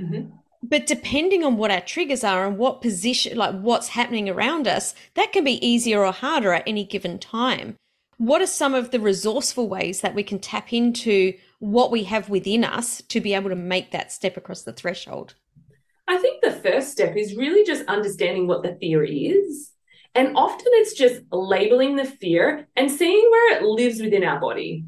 Mm-hmm 0.00 0.36
but 0.68 0.86
depending 0.86 1.44
on 1.44 1.56
what 1.56 1.70
our 1.70 1.80
triggers 1.80 2.24
are 2.24 2.46
and 2.46 2.58
what 2.58 2.82
position, 2.82 3.36
like 3.36 3.54
what's 3.60 3.88
happening 3.88 4.28
around 4.28 4.66
us, 4.66 4.94
that 5.14 5.32
can 5.32 5.44
be 5.44 5.64
easier 5.66 6.04
or 6.04 6.12
harder 6.12 6.52
at 6.52 6.64
any 6.66 6.84
given 6.84 7.18
time. 7.18 7.76
What 8.18 8.42
are 8.42 8.46
some 8.46 8.74
of 8.74 8.90
the 8.90 9.00
resourceful 9.00 9.68
ways 9.68 10.00
that 10.00 10.14
we 10.14 10.22
can 10.22 10.38
tap 10.38 10.72
into 10.72 11.34
what 11.58 11.90
we 11.90 12.04
have 12.04 12.28
within 12.28 12.64
us 12.64 13.02
to 13.08 13.20
be 13.20 13.34
able 13.34 13.50
to 13.50 13.56
make 13.56 13.90
that 13.90 14.10
step 14.10 14.36
across 14.36 14.62
the 14.62 14.72
threshold? 14.72 15.34
I 16.08 16.18
think 16.18 16.42
the 16.42 16.52
first 16.52 16.92
step 16.92 17.16
is 17.16 17.36
really 17.36 17.64
just 17.64 17.86
understanding 17.88 18.46
what 18.46 18.62
the 18.62 18.76
fear 18.80 19.02
is. 19.04 19.72
And 20.14 20.36
often 20.36 20.66
it's 20.68 20.94
just 20.94 21.22
labeling 21.30 21.96
the 21.96 22.04
fear 22.04 22.68
and 22.76 22.90
seeing 22.90 23.28
where 23.30 23.56
it 23.58 23.64
lives 23.64 24.00
within 24.00 24.24
our 24.24 24.40
body. 24.40 24.84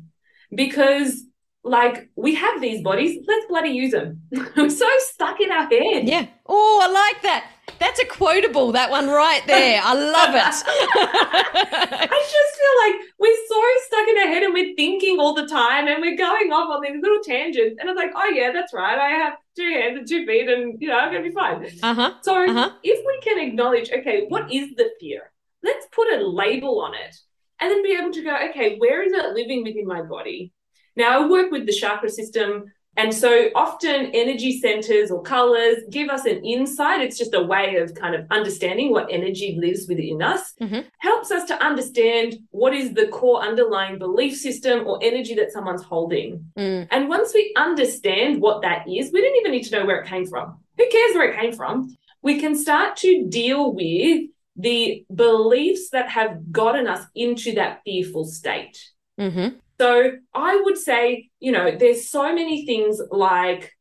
Because 0.54 1.24
like 1.68 2.08
we 2.16 2.34
have 2.34 2.60
these 2.60 2.82
bodies, 2.82 3.24
let's 3.26 3.46
bloody 3.46 3.70
use 3.70 3.92
them. 3.92 4.22
We're 4.56 4.70
so 4.70 4.88
stuck 4.98 5.40
in 5.40 5.50
our 5.50 5.66
head. 5.66 6.08
Yeah. 6.08 6.26
Oh, 6.46 6.80
I 6.82 6.90
like 6.90 7.22
that. 7.22 7.50
That's 7.78 8.00
a 8.00 8.06
quotable, 8.06 8.72
that 8.72 8.90
one 8.90 9.08
right 9.08 9.42
there. 9.46 9.80
I 9.84 9.94
love 9.94 10.34
it. 10.34 10.40
I 12.00 12.08
just 12.08 12.58
feel 12.58 12.76
like 12.82 13.08
we're 13.18 13.46
so 13.46 13.62
stuck 13.86 14.08
in 14.08 14.18
our 14.18 14.34
head 14.34 14.42
and 14.42 14.54
we're 14.54 14.74
thinking 14.74 15.20
all 15.20 15.34
the 15.34 15.46
time 15.46 15.86
and 15.86 16.00
we're 16.00 16.16
going 16.16 16.50
off 16.50 16.70
on 16.70 16.82
these 16.82 17.00
little 17.00 17.22
tangents. 17.22 17.76
And 17.78 17.88
it's 17.88 17.96
like, 17.96 18.10
oh, 18.16 18.30
yeah, 18.34 18.50
that's 18.52 18.72
right. 18.72 18.98
I 18.98 19.10
have 19.10 19.34
two 19.54 19.70
hands 19.70 19.98
and 19.98 20.08
two 20.08 20.26
feet 20.26 20.48
and, 20.48 20.80
you 20.80 20.88
know, 20.88 20.98
I'm 20.98 21.12
going 21.12 21.22
to 21.22 21.28
be 21.28 21.34
fine. 21.34 21.66
Uh-huh. 21.82 22.14
So 22.22 22.48
uh-huh. 22.48 22.70
if 22.82 23.04
we 23.06 23.20
can 23.20 23.46
acknowledge, 23.46 23.90
okay, 23.92 24.24
what 24.28 24.52
is 24.52 24.74
the 24.76 24.90
fear? 24.98 25.30
Let's 25.62 25.86
put 25.92 26.12
a 26.12 26.26
label 26.26 26.80
on 26.80 26.94
it 26.94 27.16
and 27.60 27.70
then 27.70 27.82
be 27.82 27.96
able 28.00 28.12
to 28.12 28.24
go, 28.24 28.34
okay, 28.50 28.76
where 28.78 29.02
is 29.02 29.12
it 29.12 29.34
living 29.34 29.62
within 29.62 29.86
my 29.86 30.02
body? 30.02 30.52
Now, 30.98 31.22
I 31.22 31.26
work 31.28 31.50
with 31.50 31.64
the 31.64 31.72
chakra 31.72 32.10
system. 32.10 32.72
And 32.96 33.14
so 33.14 33.50
often 33.54 34.10
energy 34.12 34.58
centers 34.58 35.12
or 35.12 35.22
colors 35.22 35.76
give 35.88 36.08
us 36.08 36.24
an 36.24 36.44
insight. 36.44 37.00
It's 37.00 37.16
just 37.16 37.32
a 37.32 37.40
way 37.40 37.76
of 37.76 37.94
kind 37.94 38.16
of 38.16 38.26
understanding 38.32 38.90
what 38.90 39.06
energy 39.08 39.56
lives 39.56 39.86
within 39.86 40.20
us, 40.20 40.54
mm-hmm. 40.60 40.80
helps 40.98 41.30
us 41.30 41.46
to 41.46 41.62
understand 41.62 42.38
what 42.50 42.74
is 42.74 42.94
the 42.94 43.06
core 43.06 43.40
underlying 43.40 44.00
belief 44.00 44.36
system 44.36 44.84
or 44.84 44.98
energy 45.00 45.36
that 45.36 45.52
someone's 45.52 45.84
holding. 45.84 46.44
Mm. 46.58 46.88
And 46.90 47.08
once 47.08 47.32
we 47.32 47.54
understand 47.56 48.40
what 48.40 48.62
that 48.62 48.88
is, 48.88 49.12
we 49.12 49.20
don't 49.20 49.36
even 49.36 49.52
need 49.52 49.66
to 49.68 49.78
know 49.78 49.86
where 49.86 50.00
it 50.00 50.08
came 50.08 50.26
from. 50.26 50.58
Who 50.76 50.88
cares 50.90 51.14
where 51.14 51.30
it 51.30 51.38
came 51.38 51.52
from? 51.52 51.96
We 52.20 52.40
can 52.40 52.56
start 52.56 52.96
to 52.96 53.26
deal 53.28 53.72
with 53.72 54.22
the 54.56 55.06
beliefs 55.14 55.90
that 55.90 56.08
have 56.08 56.50
gotten 56.50 56.88
us 56.88 57.06
into 57.14 57.54
that 57.54 57.82
fearful 57.84 58.24
state. 58.24 58.76
Mm-hmm. 59.20 59.56
So 59.80 60.12
I 60.34 60.60
would 60.64 60.76
say, 60.76 61.30
you 61.38 61.52
know, 61.52 61.76
there's 61.76 62.08
so 62.08 62.34
many 62.34 62.66
things 62.66 63.00
like 63.10 63.72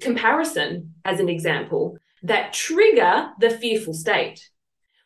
comparison, 0.00 0.94
as 1.04 1.20
an 1.20 1.28
example, 1.28 1.96
that 2.22 2.52
trigger 2.52 3.30
the 3.38 3.50
fearful 3.50 3.94
state, 3.94 4.50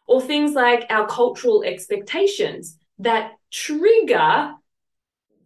or 0.07 0.21
things 0.21 0.55
like 0.55 0.87
our 0.91 1.07
cultural 1.07 1.63
expectations 1.63 2.79
that 2.99 3.33
trigger 3.51 4.55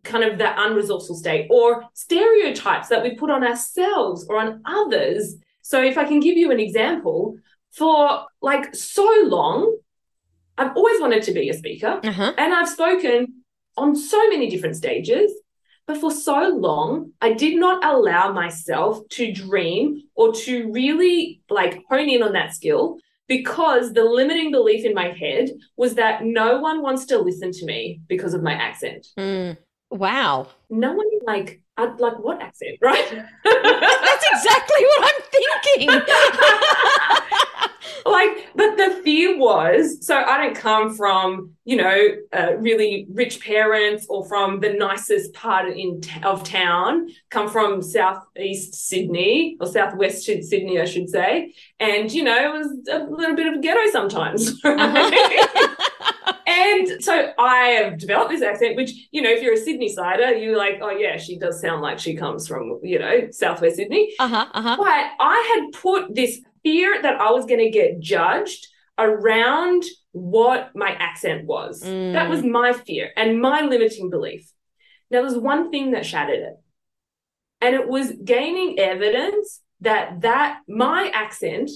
kind 0.05 0.23
of 0.23 0.39
that 0.39 0.57
unresourceful 0.57 1.17
state, 1.17 1.49
or 1.51 1.85
stereotypes 1.95 2.89
that 2.89 3.03
we 3.03 3.17
put 3.17 3.29
on 3.29 3.43
ourselves 3.43 4.25
or 4.29 4.39
on 4.39 4.63
others. 4.65 5.35
So 5.63 5.83
if 5.83 5.99
I 5.99 6.05
can 6.05 6.21
give 6.21 6.37
you 6.37 6.53
an 6.53 6.61
example, 6.61 7.37
for 7.73 8.25
like 8.41 8.75
so 8.75 9.05
long, 9.25 9.77
I've 10.57 10.77
always 10.77 11.01
wanted 11.01 11.25
to 11.25 11.33
be 11.33 11.51
a 11.51 11.55
speaker, 11.55 12.01
uh-huh. 12.03 12.35
and 12.39 12.55
I've 12.55 12.69
spoken 12.69 13.36
on 13.77 13.97
so 13.97 14.29
many 14.29 14.49
different 14.49 14.77
stages. 14.77 15.33
But 15.87 15.99
for 15.99 16.11
so 16.11 16.49
long, 16.49 17.13
I 17.21 17.33
did 17.33 17.57
not 17.57 17.85
allow 17.85 18.33
myself 18.33 19.07
to 19.11 19.33
dream 19.33 20.03
or 20.17 20.33
to 20.33 20.71
really 20.73 21.43
like 21.49 21.85
hone 21.89 22.09
in 22.09 22.23
on 22.25 22.33
that 22.33 22.55
skill 22.55 22.99
because 23.29 23.93
the 23.93 24.05
limiting 24.05 24.51
belief 24.51 24.85
in 24.85 24.95
my 24.95 25.09
head 25.11 25.51
was 25.77 25.95
that 25.95 26.25
no 26.25 26.61
one 26.61 26.83
wants 26.83 27.07
to 27.07 27.19
listen 27.19 27.53
to 27.53 27.65
me 27.65 28.01
because 28.09 28.35
of 28.35 28.43
my 28.43 28.53
accent. 28.53 29.07
Mm. 29.17 29.57
Wow. 29.91 30.49
No 30.71 30.93
one 30.93 31.07
like 31.25 31.61
I'd 31.77 32.01
like 32.01 32.19
what 32.19 32.43
accent, 32.43 32.79
right? 32.83 33.09
That's 33.45 34.25
exactly 34.33 34.85
what 34.85 35.15
I'm 35.15 35.23
thinking. 35.31 35.91
like, 38.11 38.49
but 38.55 38.77
the 38.77 39.01
fear 39.03 39.39
was 39.39 40.05
so 40.07 40.17
I 40.17 40.39
don't 40.39 40.57
come 40.57 40.95
from, 40.95 41.55
you 41.65 41.77
know, 41.77 42.09
uh, 42.33 42.57
really 42.59 43.07
rich 43.11 43.41
parents 43.41 44.07
or 44.09 44.27
from 44.27 44.61
the 44.61 44.73
nicest 44.73 45.33
part 45.35 45.69
in 45.69 46.01
of 46.23 46.45
town. 46.45 47.09
Come 47.31 47.49
from 47.49 47.83
southeast 47.83 48.75
Sydney 48.75 49.57
or 49.61 49.67
southwest 49.67 50.25
Sydney, 50.25 50.81
I 50.81 50.85
should 50.85 51.09
say, 51.09 51.53
and 51.81 52.13
you 52.13 52.25
know, 52.25 52.37
it 52.37 52.59
was 52.59 52.89
a 52.91 52.99
little 53.05 53.37
bit 53.37 53.47
of 53.47 53.55
a 53.55 53.59
ghetto 53.59 53.91
sometimes. 53.91 54.61
Right? 54.65 55.77
and 56.47 57.03
so 57.03 57.33
I 57.39 57.57
have 57.81 57.99
developed 57.99 58.31
this 58.31 58.43
accent, 58.43 58.77
which, 58.77 59.09
you 59.11 59.23
know, 59.23 59.31
if 59.31 59.43
you're 59.43 59.55
a 59.55 59.59
Sydney 59.59 59.89
sider, 59.89 60.35
you're 60.35 60.57
like, 60.57 60.79
oh, 60.83 60.91
yeah, 60.91 61.17
she 61.17 61.39
does 61.39 61.61
sound 61.61 61.83
like 61.83 61.99
she 61.99 62.15
comes 62.15 62.47
from, 62.47 62.79
you 62.83 62.99
know, 62.99 63.29
Southwest 63.31 63.77
Sydney. 63.77 64.15
Uh-huh, 64.19 64.47
uh-huh. 64.53 64.77
But 64.77 65.25
I 65.25 65.55
had 65.55 65.81
put 65.81 66.15
this 66.15 66.41
fear 66.67 67.01
that 67.01 67.21
I 67.21 67.31
was 67.31 67.47
going 67.47 67.61
to 67.61 67.71
get 67.71 68.01
judged 68.01 68.67
around 68.99 69.85
what 70.11 70.73
my 70.75 70.91
accent 70.91 71.47
was. 71.47 71.81
Mm. 71.81 72.15
That 72.15 72.29
was 72.29 72.43
my 72.43 72.73
fear 72.73 73.13
and 73.17 73.41
my 73.41 73.61
limiting 73.61 74.11
belief. 74.11 74.51
Now, 75.13 75.21
there's 75.21 75.39
one 75.39 75.71
thing 75.71 75.93
that 75.93 76.05
shattered 76.05 76.41
it, 76.41 76.57
and 77.61 77.77
it 77.77 77.87
was 77.87 78.11
gaining 78.25 78.81
evidence 78.81 79.61
that 79.83 80.23
that 80.23 80.63
my 80.67 81.09
accent 81.15 81.71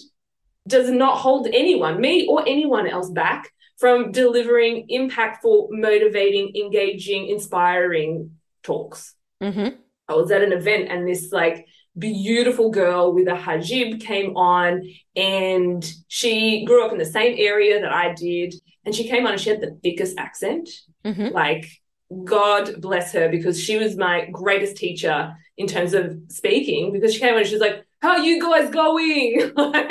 does 0.66 0.90
not 0.90 1.18
hold 1.18 1.46
anyone, 1.46 2.00
me 2.00 2.26
or 2.26 2.42
anyone 2.48 2.88
else, 2.88 3.11
back 3.11 3.48
from 3.79 4.11
delivering 4.11 4.88
impactful, 4.90 5.68
motivating, 5.70 6.53
engaging, 6.57 7.29
inspiring 7.29 8.33
talks. 8.64 9.14
Mm-hmm. 9.40 9.76
I 10.09 10.14
was 10.14 10.33
at 10.33 10.42
an 10.42 10.53
event 10.53 10.90
and 10.90 11.07
this 11.07 11.31
like 11.31 11.66
beautiful 11.98 12.70
girl 12.70 13.12
with 13.12 13.29
a 13.29 13.33
hijab 13.33 14.00
came 14.00 14.37
on 14.37 14.83
and 15.16 15.92
she 16.09 16.64
grew 16.64 16.85
up 16.85 16.92
in 16.92 16.98
the 16.98 17.05
same 17.05 17.37
area 17.38 17.81
that 17.81 17.92
I 17.92 18.14
did. 18.14 18.55
And 18.85 18.94
she 18.94 19.09
came 19.09 19.26
on 19.26 19.33
and 19.33 19.40
she 19.40 19.50
had 19.50 19.61
the 19.61 19.79
thickest 19.83 20.18
accent. 20.18 20.68
Mm-hmm. 21.05 21.35
Like, 21.35 21.66
God 22.24 22.81
bless 22.81 23.12
her 23.12 23.29
because 23.29 23.61
she 23.61 23.76
was 23.76 23.96
my 23.96 24.29
greatest 24.33 24.76
teacher 24.76 25.35
in 25.57 25.66
terms 25.66 25.94
of 25.94 26.18
speaking 26.29 26.92
because 26.92 27.12
she 27.14 27.20
came 27.20 27.35
on 27.35 27.40
and 27.40 27.46
she 27.46 27.55
was 27.55 27.61
like, 27.61 27.85
How 28.00 28.11
are 28.11 28.18
you 28.20 28.40
guys 28.40 28.70
going? 28.70 29.53
like, 29.57 29.90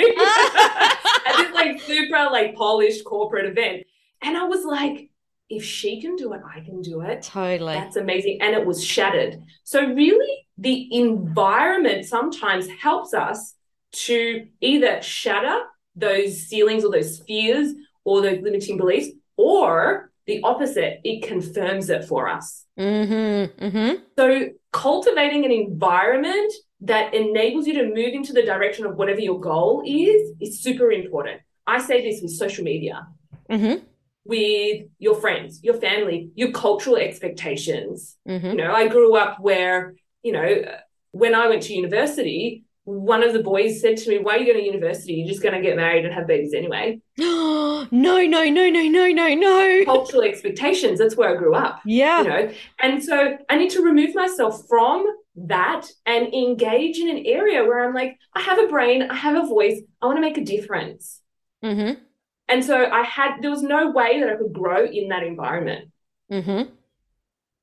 at 1.30 1.36
this 1.36 1.54
like 1.54 1.80
super 1.82 2.28
like 2.30 2.54
polished 2.54 3.04
corporate 3.04 3.46
event. 3.46 3.84
And 4.22 4.36
I 4.36 4.44
was 4.44 4.64
like, 4.64 5.09
if 5.50 5.64
she 5.64 6.00
can 6.00 6.16
do 6.16 6.32
it, 6.32 6.40
I 6.48 6.60
can 6.60 6.80
do 6.80 7.00
it. 7.00 7.22
Totally. 7.22 7.74
That's 7.74 7.96
amazing. 7.96 8.38
And 8.40 8.54
it 8.54 8.64
was 8.64 8.82
shattered. 8.82 9.42
So, 9.64 9.84
really, 9.84 10.46
the 10.56 10.88
environment 10.96 12.06
sometimes 12.06 12.68
helps 12.68 13.12
us 13.12 13.54
to 13.92 14.46
either 14.60 15.02
shatter 15.02 15.60
those 15.96 16.46
ceilings 16.46 16.84
or 16.84 16.92
those 16.92 17.18
fears 17.26 17.74
or 18.04 18.22
those 18.22 18.40
limiting 18.40 18.76
beliefs, 18.78 19.08
or 19.36 20.10
the 20.26 20.40
opposite, 20.42 21.00
it 21.04 21.22
confirms 21.26 21.90
it 21.90 22.04
for 22.04 22.28
us. 22.28 22.64
Mm-hmm. 22.78 23.64
Mm-hmm. 23.64 24.02
So, 24.16 24.50
cultivating 24.72 25.44
an 25.44 25.50
environment 25.50 26.52
that 26.82 27.12
enables 27.12 27.66
you 27.66 27.74
to 27.74 27.86
move 27.86 28.14
into 28.14 28.32
the 28.32 28.42
direction 28.42 28.86
of 28.86 28.96
whatever 28.96 29.20
your 29.20 29.40
goal 29.40 29.82
is 29.84 30.32
is 30.40 30.62
super 30.62 30.92
important. 30.92 31.40
I 31.66 31.80
say 31.80 32.02
this 32.02 32.22
with 32.22 32.32
social 32.32 32.64
media, 32.64 33.06
mm-hmm. 33.50 33.84
With 34.24 34.86
your 34.98 35.20
friends, 35.20 35.60
your 35.62 35.74
family, 35.74 36.30
your 36.34 36.52
cultural 36.52 36.96
expectations. 36.96 38.16
Mm-hmm. 38.28 38.46
You 38.46 38.56
know, 38.56 38.72
I 38.72 38.88
grew 38.88 39.16
up 39.16 39.40
where, 39.40 39.94
you 40.22 40.32
know, 40.32 40.64
when 41.12 41.34
I 41.34 41.48
went 41.48 41.62
to 41.64 41.74
university, 41.74 42.64
one 42.84 43.22
of 43.22 43.32
the 43.32 43.42
boys 43.42 43.80
said 43.80 43.96
to 43.98 44.10
me, 44.10 44.18
Why 44.18 44.36
are 44.36 44.38
you 44.38 44.46
going 44.46 44.58
to 44.58 44.64
university? 44.64 45.14
You're 45.14 45.28
just 45.28 45.42
going 45.42 45.54
to 45.54 45.60
get 45.60 45.76
married 45.76 46.04
and 46.04 46.14
have 46.14 46.26
babies 46.26 46.54
anyway. 46.54 47.00
no, 47.18 47.86
no, 47.90 48.24
no, 48.24 48.44
no, 48.48 48.68
no, 48.68 49.06
no, 49.06 49.34
no. 49.34 49.84
Cultural 49.84 50.22
expectations. 50.22 50.98
That's 50.98 51.16
where 51.16 51.34
I 51.34 51.36
grew 51.36 51.54
up. 51.54 51.80
Yeah. 51.84 52.22
You 52.22 52.28
know, 52.28 52.52
and 52.80 53.02
so 53.02 53.38
I 53.48 53.56
need 53.56 53.70
to 53.70 53.82
remove 53.82 54.14
myself 54.14 54.66
from 54.68 55.06
that 55.36 55.86
and 56.06 56.32
engage 56.34 56.98
in 56.98 57.08
an 57.08 57.24
area 57.26 57.64
where 57.64 57.84
I'm 57.84 57.94
like, 57.94 58.18
I 58.34 58.40
have 58.40 58.58
a 58.58 58.66
brain, 58.66 59.02
I 59.02 59.14
have 59.14 59.42
a 59.42 59.46
voice, 59.46 59.80
I 60.02 60.06
want 60.06 60.16
to 60.16 60.22
make 60.22 60.38
a 60.38 60.44
difference. 60.44 61.20
Mm-hmm. 61.64 62.02
And 62.50 62.64
so 62.64 62.90
I 62.90 63.02
had, 63.02 63.40
there 63.40 63.50
was 63.50 63.62
no 63.62 63.90
way 63.90 64.18
that 64.18 64.28
I 64.28 64.36
could 64.36 64.52
grow 64.52 64.84
in 64.84 65.08
that 65.08 65.22
environment. 65.22 65.90
Mm-hmm. 66.30 66.72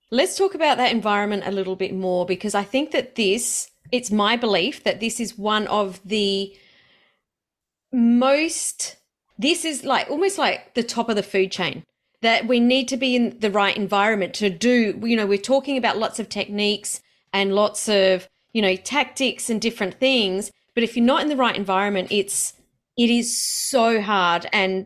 Let's 0.10 0.38
talk 0.38 0.56
about 0.56 0.78
that 0.78 0.94
environment 0.94 1.44
a 1.46 1.52
little 1.52 1.76
bit 1.76 1.94
more 1.94 2.26
because 2.26 2.56
I 2.56 2.64
think 2.64 2.92
that 2.92 3.16
this, 3.16 3.70
it's 3.92 4.12
my 4.12 4.38
belief 4.38 4.86
that 4.86 5.02
this 5.02 5.20
is 5.20 5.38
one 5.38 5.68
of 5.68 6.00
the 6.06 6.56
most, 7.92 8.96
this 9.38 9.66
is 9.66 9.84
like 9.84 10.10
almost 10.10 10.38
like 10.38 10.74
the 10.74 10.84
top 10.84 11.10
of 11.10 11.18
the 11.18 11.24
food 11.24 11.52
chain 11.52 11.84
that 12.22 12.48
we 12.48 12.60
need 12.62 12.88
to 12.88 12.98
be 12.98 13.16
in 13.16 13.38
the 13.40 13.52
right 13.52 13.76
environment 13.76 14.34
to 14.36 14.50
do, 14.50 15.00
you 15.04 15.18
know, 15.18 15.28
we're 15.28 15.38
talking 15.38 15.78
about 15.78 15.98
lots 15.98 16.20
of 16.20 16.30
techniques 16.30 17.02
and 17.34 17.54
lots 17.54 17.90
of, 17.90 18.30
you 18.54 18.62
know, 18.62 18.76
tactics 18.78 19.50
and 19.50 19.62
different 19.62 20.00
things. 20.00 20.50
But 20.74 20.84
if 20.84 20.96
you're 20.96 21.06
not 21.06 21.22
in 21.22 21.28
the 21.28 21.36
right 21.36 21.56
environment, 21.56 22.08
it's, 22.10 22.54
it 22.98 23.10
is 23.10 23.38
so 23.40 24.02
hard 24.02 24.48
and 24.52 24.86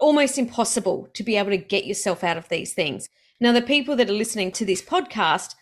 almost 0.00 0.38
impossible 0.38 1.08
to 1.14 1.22
be 1.22 1.36
able 1.36 1.50
to 1.50 1.56
get 1.56 1.86
yourself 1.86 2.24
out 2.24 2.36
of 2.36 2.48
these 2.48 2.72
things. 2.72 3.08
Now, 3.40 3.52
the 3.52 3.62
people 3.62 3.96
that 3.96 4.08
are 4.08 4.14
listening 4.14 4.52
to 4.52 4.64
this 4.64 4.82
podcast 4.82 5.54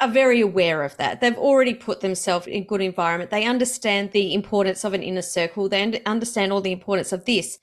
are 0.00 0.08
very 0.08 0.40
aware 0.40 0.82
of 0.82 0.96
that. 0.96 1.20
They've 1.20 1.36
already 1.36 1.74
put 1.74 2.00
themselves 2.00 2.46
in 2.46 2.64
good 2.64 2.80
environment. 2.80 3.30
They 3.30 3.44
understand 3.44 4.12
the 4.12 4.32
importance 4.34 4.84
of 4.84 4.94
an 4.94 5.02
inner 5.02 5.22
circle. 5.22 5.68
They 5.68 6.02
understand 6.04 6.52
all 6.52 6.60
the 6.60 6.72
importance 6.72 7.12
of 7.12 7.24
this. 7.24 7.58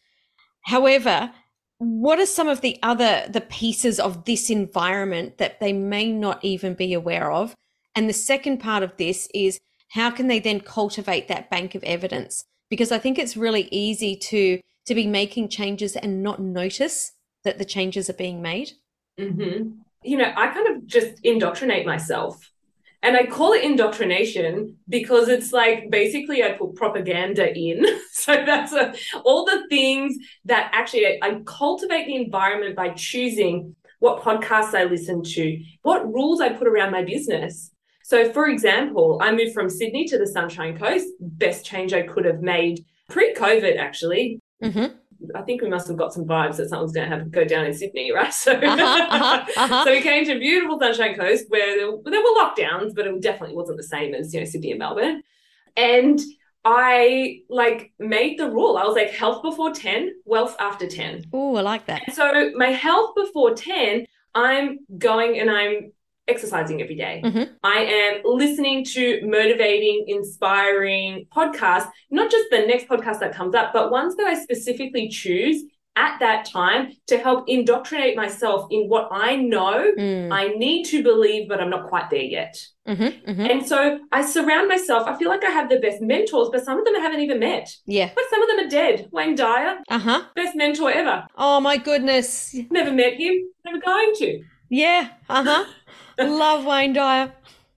However, 0.65 1.31
what 1.77 2.19
are 2.19 2.25
some 2.25 2.47
of 2.47 2.61
the 2.61 2.79
other 2.81 3.25
the 3.29 3.41
pieces 3.41 3.99
of 3.99 4.25
this 4.25 4.49
environment 4.49 5.37
that 5.37 5.59
they 5.59 5.73
may 5.73 6.11
not 6.11 6.43
even 6.43 6.73
be 6.73 6.93
aware 6.93 7.31
of? 7.31 7.55
And 7.95 8.09
the 8.09 8.13
second 8.13 8.59
part 8.59 8.83
of 8.83 8.95
this 8.97 9.29
is 9.33 9.59
how 9.89 10.09
can 10.11 10.27
they 10.27 10.39
then 10.39 10.59
cultivate 10.59 11.27
that 11.27 11.49
bank 11.49 11.75
of 11.75 11.83
evidence? 11.83 12.45
Because 12.69 12.91
I 12.91 12.97
think 12.97 13.19
it's 13.19 13.37
really 13.37 13.67
easy 13.71 14.15
to 14.15 14.59
to 14.85 14.95
be 14.95 15.07
making 15.07 15.49
changes 15.49 15.95
and 15.95 16.21
not 16.21 16.39
notice 16.39 17.13
that 17.43 17.57
the 17.57 17.65
changes 17.65 18.09
are 18.09 18.13
being 18.13 18.41
made. 18.41 18.71
Mm-hmm. 19.19 19.69
You 20.03 20.17
know, 20.17 20.31
I 20.35 20.47
kind 20.47 20.75
of 20.75 20.85
just 20.85 21.19
indoctrinate 21.23 21.85
myself. 21.85 22.51
And 23.01 23.15
I 23.15 23.27
call 23.27 23.53
it 23.53 23.63
indoctrination 23.63 24.77
because 24.89 25.27
it's 25.27 25.51
like 25.51 25.91
basically 25.91 26.43
I 26.43 26.53
put 26.53 26.75
propaganda 26.75 27.55
in. 27.55 27.85
so 28.11 28.33
that's 28.45 28.73
a, 28.73 28.95
all 29.23 29.45
the 29.45 29.67
things 29.69 30.15
that 30.45 30.71
actually 30.73 31.05
I, 31.05 31.19
I 31.21 31.39
cultivate 31.45 32.07
the 32.07 32.15
environment 32.15 32.75
by 32.75 32.89
choosing 32.89 33.75
what 33.99 34.23
podcasts 34.23 34.73
I 34.73 34.85
listen 34.85 35.23
to, 35.23 35.63
what 35.83 36.05
rules 36.05 36.41
I 36.41 36.49
put 36.49 36.67
around 36.67 36.91
my 36.91 37.03
business. 37.03 37.71
So, 38.07 38.31
for 38.31 38.47
example, 38.47 39.17
I 39.19 39.31
moved 39.31 39.55
from 39.55 39.67
Sydney 39.67 40.05
to 40.09 40.19
the 40.19 40.27
Sunshine 40.27 40.77
Coast, 40.77 41.07
best 41.19 41.65
change 41.65 41.91
I 41.91 42.03
could 42.03 42.23
have 42.25 42.39
made 42.39 42.85
pre 43.09 43.33
COVID, 43.33 43.77
actually. 43.79 44.39
Mm-hmm. 44.63 44.95
I 45.33 45.41
think 45.41 45.63
we 45.63 45.69
must 45.69 45.87
have 45.87 45.97
got 45.97 46.13
some 46.13 46.23
vibes 46.23 46.57
that 46.57 46.69
something's 46.69 46.91
going 46.91 47.09
to 47.09 47.15
have 47.15 47.25
to 47.25 47.31
go 47.31 47.43
down 47.43 47.65
in 47.65 47.73
Sydney, 47.73 48.11
right? 48.11 48.31
So, 48.31 48.51
uh-huh, 48.51 49.07
uh-huh, 49.09 49.45
uh-huh. 49.57 49.85
so 49.85 49.91
we 49.91 50.01
came 50.01 50.23
to 50.25 50.37
beautiful 50.37 50.77
Sunshine 50.79 51.15
Coast 51.15 51.45
where 51.47 51.77
there, 51.77 51.91
there 52.05 52.21
were 52.21 52.39
lockdowns, 52.39 52.93
but 52.93 53.07
it 53.07 53.21
definitely 53.23 53.55
wasn't 53.55 53.77
the 53.77 53.83
same 53.83 54.13
as 54.13 54.31
you 54.31 54.39
know 54.39 54.45
Sydney 54.45 54.69
and 54.69 54.79
Melbourne. 54.79 55.23
And 55.75 56.21
I 56.63 57.39
like 57.49 57.91
made 57.97 58.37
the 58.37 58.51
rule. 58.51 58.77
I 58.77 58.83
was 58.83 58.95
like 58.95 59.13
health 59.13 59.41
before 59.41 59.71
ten, 59.71 60.13
wealth 60.25 60.55
after 60.59 60.85
ten. 60.85 61.23
Oh, 61.33 61.55
I 61.55 61.61
like 61.61 61.87
that. 61.87 62.03
And 62.05 62.15
so 62.15 62.51
my 62.55 62.69
health 62.69 63.15
before 63.15 63.55
ten, 63.55 64.05
I'm 64.35 64.77
going 64.99 65.39
and 65.39 65.49
I'm 65.49 65.91
exercising 66.27 66.81
every 66.81 66.95
day. 66.95 67.21
Mm-hmm. 67.23 67.53
I 67.63 67.79
am 67.79 68.21
listening 68.23 68.83
to 68.85 69.21
motivating, 69.25 70.05
inspiring 70.07 71.27
podcasts, 71.35 71.89
not 72.11 72.31
just 72.31 72.45
the 72.51 72.59
next 72.65 72.87
podcast 72.87 73.19
that 73.19 73.33
comes 73.33 73.55
up, 73.55 73.73
but 73.73 73.91
ones 73.91 74.15
that 74.17 74.25
I 74.27 74.35
specifically 74.41 75.07
choose 75.09 75.63
at 75.97 76.19
that 76.19 76.43
time 76.45 76.91
to 77.07 77.17
help 77.17 77.45
indoctrinate 77.47 78.17
myself 78.17 78.67
in 78.69 78.89
what 78.89 79.07
I 79.11 79.37
know 79.37 79.93
Mm. 79.97 80.29
I 80.29 80.49
need 80.49 80.83
to 80.87 81.01
believe, 81.01 81.47
but 81.47 81.61
I'm 81.61 81.69
not 81.69 81.87
quite 81.87 82.09
there 82.09 82.19
yet. 82.19 82.53
Mm-hmm, 82.85 83.29
mm-hmm. 83.31 83.45
And 83.49 83.65
so 83.65 83.99
I 84.11 84.25
surround 84.25 84.67
myself. 84.67 85.07
I 85.07 85.17
feel 85.17 85.29
like 85.29 85.45
I 85.45 85.51
have 85.51 85.69
the 85.69 85.79
best 85.79 86.01
mentors, 86.01 86.49
but 86.51 86.65
some 86.65 86.77
of 86.79 86.83
them 86.85 86.95
I 86.97 86.99
haven't 86.99 87.21
even 87.21 87.39
met. 87.39 87.73
Yeah. 87.85 88.09
Like 88.15 88.25
some 88.29 88.41
of 88.41 88.49
them 88.49 88.65
are 88.65 88.69
dead. 88.69 89.07
Wayne 89.13 89.35
Dyer, 89.35 89.77
Uh 89.87 89.99
huh. 89.99 90.23
best 90.35 90.53
mentor 90.57 90.91
ever. 90.91 91.25
Oh 91.37 91.61
my 91.61 91.77
goodness. 91.77 92.53
Never 92.69 92.91
met 92.91 93.13
him, 93.13 93.47
never 93.63 93.79
going 93.79 94.13
to. 94.17 94.43
Yeah. 94.69 95.09
Uh 95.29 95.43
huh. 95.43 95.65
Love 96.19 96.65
Wayne 96.65 96.93
Dyer. 96.93 97.33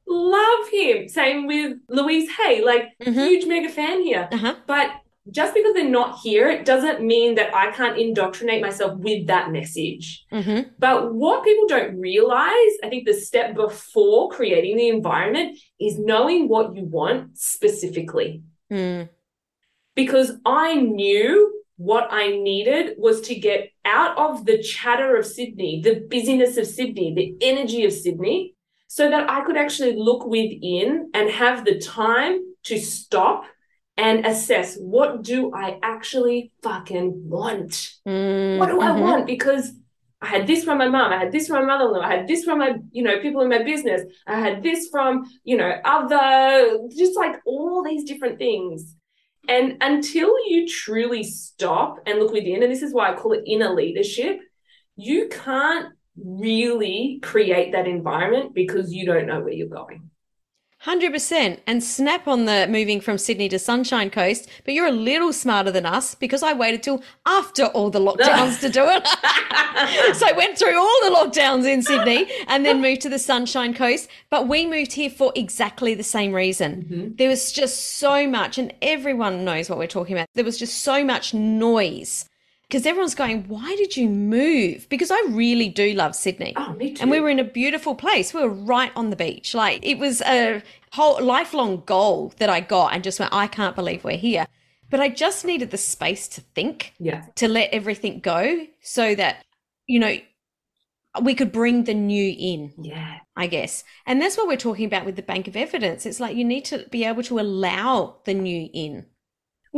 Love 0.06 0.68
him. 0.70 1.08
Same 1.08 1.46
with 1.46 1.78
Louise 1.88 2.30
Hay, 2.38 2.62
like 2.64 2.96
Mhm. 3.02 3.28
huge 3.28 3.46
mega 3.46 3.68
fan 3.68 4.00
here. 4.02 4.28
Uh 4.32 4.36
huh. 4.38 4.54
But 4.66 4.90
just 5.30 5.52
because 5.52 5.74
they're 5.74 5.84
not 5.88 6.20
here, 6.20 6.48
it 6.48 6.64
doesn't 6.64 7.02
mean 7.02 7.34
that 7.34 7.54
I 7.54 7.70
can't 7.72 7.98
indoctrinate 7.98 8.62
myself 8.62 8.98
with 8.98 9.26
that 9.26 9.50
message. 9.50 10.24
Mm-hmm. 10.32 10.70
But 10.78 11.12
what 11.12 11.44
people 11.44 11.66
don't 11.68 12.00
realize, 12.00 12.72
I 12.82 12.88
think 12.88 13.04
the 13.06 13.12
step 13.12 13.54
before 13.54 14.30
creating 14.30 14.78
the 14.78 14.88
environment 14.88 15.58
is 15.78 15.98
knowing 15.98 16.48
what 16.48 16.74
you 16.74 16.84
want 16.84 17.36
specifically. 17.36 18.42
Mm. 18.72 19.10
Because 19.94 20.32
I 20.46 20.76
knew 20.76 21.57
what 21.78 22.08
I 22.10 22.30
needed 22.30 22.96
was 22.98 23.20
to 23.22 23.34
get 23.36 23.70
out 23.84 24.18
of 24.18 24.44
the 24.44 24.60
chatter 24.60 25.16
of 25.16 25.24
Sydney, 25.24 25.80
the 25.80 26.00
busyness 26.08 26.56
of 26.56 26.66
Sydney, 26.66 27.14
the 27.14 27.46
energy 27.46 27.84
of 27.84 27.92
Sydney, 27.92 28.54
so 28.88 29.08
that 29.08 29.30
I 29.30 29.44
could 29.44 29.56
actually 29.56 29.94
look 29.96 30.26
within 30.26 31.10
and 31.14 31.30
have 31.30 31.64
the 31.64 31.78
time 31.78 32.40
to 32.64 32.78
stop 32.80 33.44
and 33.96 34.26
assess 34.26 34.76
what 34.76 35.22
do 35.22 35.52
I 35.54 35.78
actually 35.82 36.52
fucking 36.62 37.28
want? 37.28 37.72
Mm. 38.06 38.58
What 38.58 38.68
do 38.68 38.80
I 38.80 38.90
Mhm. 38.90 39.00
want? 39.00 39.26
Because 39.26 39.72
I 40.20 40.26
had 40.26 40.48
this 40.48 40.64
from 40.64 40.78
my 40.78 40.88
mom, 40.88 41.12
I 41.12 41.18
had 41.18 41.30
this 41.30 41.46
from 41.46 41.60
my 41.60 41.66
mother-in-law, 41.72 42.00
I 42.00 42.16
had 42.16 42.26
this 42.26 42.44
from 42.44 42.58
my, 42.58 42.74
you 42.90 43.04
know, 43.04 43.20
people 43.20 43.40
in 43.42 43.48
my 43.48 43.62
business, 43.62 44.02
I 44.26 44.40
had 44.40 44.64
this 44.64 44.88
from, 44.88 45.30
you 45.44 45.56
know, 45.56 45.72
other, 45.84 46.88
just 46.96 47.14
like 47.16 47.36
all 47.46 47.84
these 47.84 48.02
different 48.02 48.38
things. 48.38 48.96
And 49.48 49.78
until 49.80 50.32
you 50.46 50.68
truly 50.68 51.24
stop 51.24 52.00
and 52.06 52.18
look 52.18 52.32
within, 52.32 52.62
and 52.62 52.70
this 52.70 52.82
is 52.82 52.92
why 52.92 53.10
I 53.10 53.16
call 53.16 53.32
it 53.32 53.44
inner 53.46 53.74
leadership, 53.74 54.40
you 54.96 55.28
can't 55.28 55.94
really 56.22 57.18
create 57.22 57.72
that 57.72 57.86
environment 57.86 58.54
because 58.54 58.92
you 58.92 59.06
don't 59.06 59.26
know 59.26 59.40
where 59.40 59.52
you're 59.52 59.68
going. 59.68 60.10
Hundred 60.82 61.12
percent, 61.12 61.60
and 61.66 61.82
snap 61.82 62.28
on 62.28 62.44
the 62.44 62.68
moving 62.70 63.00
from 63.00 63.18
Sydney 63.18 63.48
to 63.48 63.58
Sunshine 63.58 64.10
Coast. 64.10 64.48
But 64.64 64.74
you're 64.74 64.86
a 64.86 64.92
little 64.92 65.32
smarter 65.32 65.72
than 65.72 65.84
us 65.84 66.14
because 66.14 66.40
I 66.44 66.52
waited 66.52 66.84
till 66.84 67.02
after 67.26 67.64
all 67.66 67.90
the 67.90 67.98
lockdowns 67.98 68.60
to 68.60 68.68
do 68.68 68.84
it. 68.86 69.04
so 70.16 70.26
I 70.28 70.32
went 70.36 70.56
through 70.56 70.78
all 70.78 71.00
the 71.02 71.16
lockdowns 71.16 71.66
in 71.66 71.82
Sydney 71.82 72.30
and 72.46 72.64
then 72.64 72.80
moved 72.80 73.00
to 73.02 73.08
the 73.08 73.18
Sunshine 73.18 73.74
Coast. 73.74 74.08
But 74.30 74.46
we 74.46 74.66
moved 74.66 74.92
here 74.92 75.10
for 75.10 75.32
exactly 75.34 75.94
the 75.94 76.04
same 76.04 76.32
reason. 76.32 76.86
Mhm. 76.88 77.16
There 77.18 77.28
was 77.28 77.50
just 77.50 77.98
so 77.98 78.28
much, 78.28 78.56
and 78.56 78.72
everyone 78.80 79.44
knows 79.44 79.68
what 79.68 79.78
we're 79.80 79.88
talking 79.88 80.14
about. 80.16 80.26
There 80.34 80.44
was 80.44 80.58
just 80.58 80.82
so 80.84 81.02
much 81.04 81.34
noise 81.34 82.24
because 82.68 82.86
everyone's 82.86 83.14
going, 83.14 83.44
"Why 83.48 83.74
did 83.76 83.96
you 83.96 84.08
move?" 84.08 84.88
Because 84.88 85.10
I 85.10 85.20
really 85.28 85.68
do 85.68 85.92
love 85.94 86.14
Sydney. 86.14 86.52
Oh, 86.56 86.74
me 86.74 86.94
too. 86.94 87.02
And 87.02 87.10
we 87.10 87.20
were 87.20 87.30
in 87.30 87.38
a 87.38 87.44
beautiful 87.44 87.94
place. 87.94 88.34
We 88.34 88.42
were 88.42 88.48
right 88.48 88.92
on 88.94 89.10
the 89.10 89.16
beach. 89.16 89.54
Like 89.54 89.84
it 89.84 89.98
was 89.98 90.20
a 90.22 90.62
whole 90.92 91.22
lifelong 91.22 91.82
goal 91.86 92.32
that 92.38 92.50
I 92.50 92.60
got 92.60 92.92
and 92.92 93.04
just 93.04 93.20
went, 93.20 93.32
I 93.32 93.46
can't 93.46 93.76
believe 93.76 94.04
we're 94.04 94.16
here. 94.16 94.46
But 94.90 95.00
I 95.00 95.08
just 95.10 95.44
needed 95.44 95.70
the 95.70 95.76
space 95.76 96.28
to 96.28 96.40
think, 96.40 96.94
yeah. 96.98 97.26
to 97.36 97.46
let 97.46 97.70
everything 97.72 98.20
go 98.20 98.66
so 98.80 99.14
that, 99.14 99.44
you 99.86 99.98
know, 100.00 100.16
we 101.22 101.34
could 101.34 101.52
bring 101.52 101.84
the 101.84 101.94
new 101.94 102.34
in, 102.38 102.72
Yeah. 102.80 103.18
I 103.36 103.48
guess. 103.48 103.84
And 104.06 104.20
that's 104.20 104.36
what 104.36 104.48
we're 104.48 104.56
talking 104.56 104.86
about 104.86 105.04
with 105.04 105.16
the 105.16 105.22
bank 105.22 105.46
of 105.46 105.56
evidence. 105.56 106.06
It's 106.06 106.20
like 106.20 106.36
you 106.36 106.44
need 106.44 106.64
to 106.66 106.86
be 106.90 107.04
able 107.04 107.22
to 107.24 107.38
allow 107.38 108.16
the 108.24 108.34
new 108.34 108.68
in. 108.72 109.06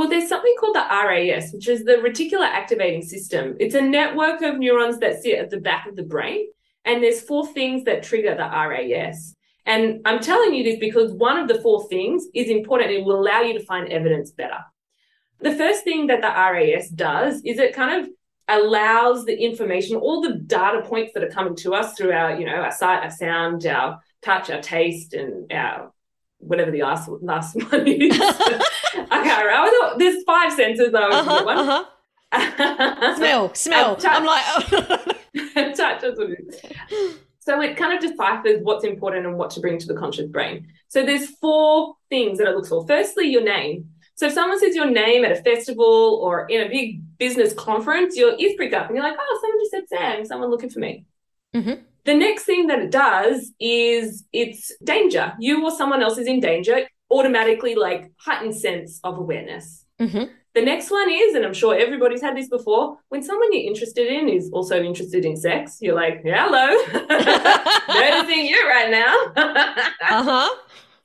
Well, 0.00 0.08
there's 0.08 0.30
something 0.30 0.54
called 0.58 0.76
the 0.76 0.86
RAS, 0.90 1.52
which 1.52 1.68
is 1.68 1.84
the 1.84 1.96
reticular 1.96 2.46
activating 2.46 3.02
system. 3.02 3.54
It's 3.60 3.74
a 3.74 3.82
network 3.82 4.40
of 4.40 4.56
neurons 4.56 4.98
that 5.00 5.20
sit 5.20 5.38
at 5.38 5.50
the 5.50 5.60
back 5.60 5.86
of 5.86 5.94
the 5.94 6.02
brain. 6.02 6.46
And 6.86 7.02
there's 7.02 7.20
four 7.20 7.46
things 7.46 7.84
that 7.84 8.02
trigger 8.02 8.34
the 8.34 8.48
RAS. 8.48 9.36
And 9.66 10.00
I'm 10.06 10.20
telling 10.20 10.54
you 10.54 10.64
this 10.64 10.78
because 10.78 11.12
one 11.12 11.36
of 11.36 11.48
the 11.48 11.60
four 11.60 11.86
things 11.88 12.24
is 12.32 12.48
important. 12.48 12.92
It 12.92 13.04
will 13.04 13.20
allow 13.20 13.42
you 13.42 13.52
to 13.58 13.64
find 13.66 13.92
evidence 13.92 14.30
better. 14.30 14.60
The 15.40 15.54
first 15.54 15.84
thing 15.84 16.06
that 16.06 16.22
the 16.22 16.28
RAS 16.28 16.88
does 16.88 17.42
is 17.44 17.58
it 17.58 17.74
kind 17.74 18.02
of 18.02 18.10
allows 18.48 19.26
the 19.26 19.38
information, 19.38 19.96
all 19.96 20.22
the 20.22 20.36
data 20.36 20.80
points 20.80 21.12
that 21.12 21.24
are 21.24 21.28
coming 21.28 21.56
to 21.56 21.74
us 21.74 21.92
through 21.92 22.12
our, 22.12 22.40
you 22.40 22.46
know, 22.46 22.54
our 22.56 22.72
sight, 22.72 23.02
our 23.02 23.10
sound, 23.10 23.66
our 23.66 24.00
touch, 24.22 24.48
our 24.48 24.62
taste, 24.62 25.12
and 25.12 25.52
our 25.52 25.92
whatever 26.40 26.70
the 26.70 26.82
last, 26.82 27.08
last 27.22 27.54
one 27.70 27.86
is. 27.86 28.18
I 28.20 29.20
can't 29.24 29.44
remember. 29.46 29.98
There's 29.98 30.22
five 30.24 30.52
senses. 30.52 30.92
that 30.92 31.02
I 31.02 31.08
was 31.08 31.16
Uh-huh, 31.26 31.44
one. 31.44 31.58
uh-huh. 31.58 33.16
Smell, 33.16 33.54
smell. 33.54 33.96
touch. 33.96 34.10
I'm 34.12 34.24
like, 34.24 35.74
touch 35.76 36.02
it 36.04 36.40
is. 36.48 37.18
So 37.40 37.60
it 37.62 37.76
kind 37.76 37.92
of 37.94 38.00
deciphers 38.00 38.60
what's 38.62 38.84
important 38.84 39.26
and 39.26 39.36
what 39.36 39.50
to 39.52 39.60
bring 39.60 39.78
to 39.78 39.86
the 39.86 39.94
conscious 39.94 40.28
brain. 40.28 40.68
So 40.88 41.04
there's 41.04 41.26
four 41.38 41.94
things 42.10 42.38
that 42.38 42.46
it 42.46 42.54
looks 42.54 42.68
for. 42.68 42.86
Firstly, 42.86 43.28
your 43.28 43.42
name. 43.42 43.90
So 44.14 44.26
if 44.26 44.32
someone 44.34 44.60
says 44.60 44.76
your 44.76 44.90
name 44.90 45.24
at 45.24 45.32
a 45.32 45.36
festival 45.42 46.20
or 46.22 46.46
in 46.48 46.60
a 46.66 46.68
big 46.68 47.00
business 47.18 47.54
conference, 47.54 48.16
your 48.16 48.38
ears 48.38 48.52
prick 48.56 48.74
up 48.74 48.86
and 48.88 48.94
you're 48.96 49.04
like, 49.04 49.16
oh, 49.18 49.38
someone 49.40 49.58
just 49.60 49.70
said 49.70 49.88
Sam, 49.88 50.24
someone 50.26 50.50
looking 50.50 50.68
for 50.70 50.78
me. 50.80 51.06
Mhm. 51.54 51.80
The 52.10 52.16
next 52.16 52.42
thing 52.42 52.66
that 52.66 52.80
it 52.80 52.90
does 52.90 53.52
is 53.60 54.24
it's 54.32 54.72
danger. 54.82 55.32
You 55.38 55.62
or 55.64 55.70
someone 55.70 56.02
else 56.02 56.18
is 56.18 56.26
in 56.26 56.40
danger, 56.40 56.88
automatically 57.08 57.76
like 57.76 58.10
heightened 58.16 58.56
sense 58.56 58.98
of 59.04 59.16
awareness. 59.16 59.86
Mhm. 60.00 60.28
The 60.54 60.62
next 60.62 60.90
one 60.90 61.08
is, 61.08 61.36
and 61.36 61.44
I'm 61.44 61.54
sure 61.54 61.72
everybody's 61.72 62.20
had 62.20 62.36
this 62.36 62.48
before, 62.48 62.98
when 63.10 63.22
someone 63.22 63.52
you're 63.52 63.62
interested 63.62 64.08
in 64.08 64.28
is 64.28 64.50
also 64.52 64.82
interested 64.82 65.24
in 65.24 65.36
sex, 65.36 65.78
you're 65.80 65.94
like, 65.94 66.20
hello, 66.24 66.66
noticing 68.00 68.44
you 68.44 68.60
right 68.68 68.90
now. 68.90 69.14
uh-huh. 70.18 70.50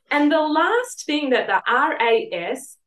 and 0.09 0.31
the 0.31 0.41
last 0.41 1.05
thing 1.05 1.29
that 1.29 1.45
the 1.45 1.61
RAS 1.71 2.77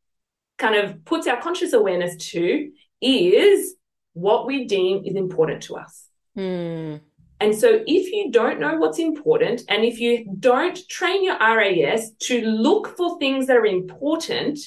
kind 0.57 0.75
of 0.75 1.05
puts 1.05 1.29
our 1.29 1.41
conscious 1.41 1.73
awareness 1.73 2.17
to 2.33 2.73
is 3.01 3.77
what 4.15 4.45
we 4.45 4.65
deem 4.65 5.05
is 5.05 5.15
important 5.15 5.63
to 5.63 5.77
us. 5.77 6.09
Hmm. 6.35 6.97
And 7.41 7.55
so, 7.55 7.83
if 7.87 8.13
you 8.13 8.31
don't 8.31 8.59
know 8.59 8.77
what's 8.77 8.99
important, 8.99 9.63
and 9.69 9.85
if 9.85 10.01
you 10.01 10.27
don't 10.39 10.79
train 10.89 11.25
your 11.25 11.39
RAS 11.39 12.11
to 12.23 12.41
look 12.43 12.97
for 12.97 13.19
things 13.19 13.47
that 13.47 13.57
are 13.57 13.67
important, 13.67 14.59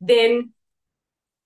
then 0.00 0.52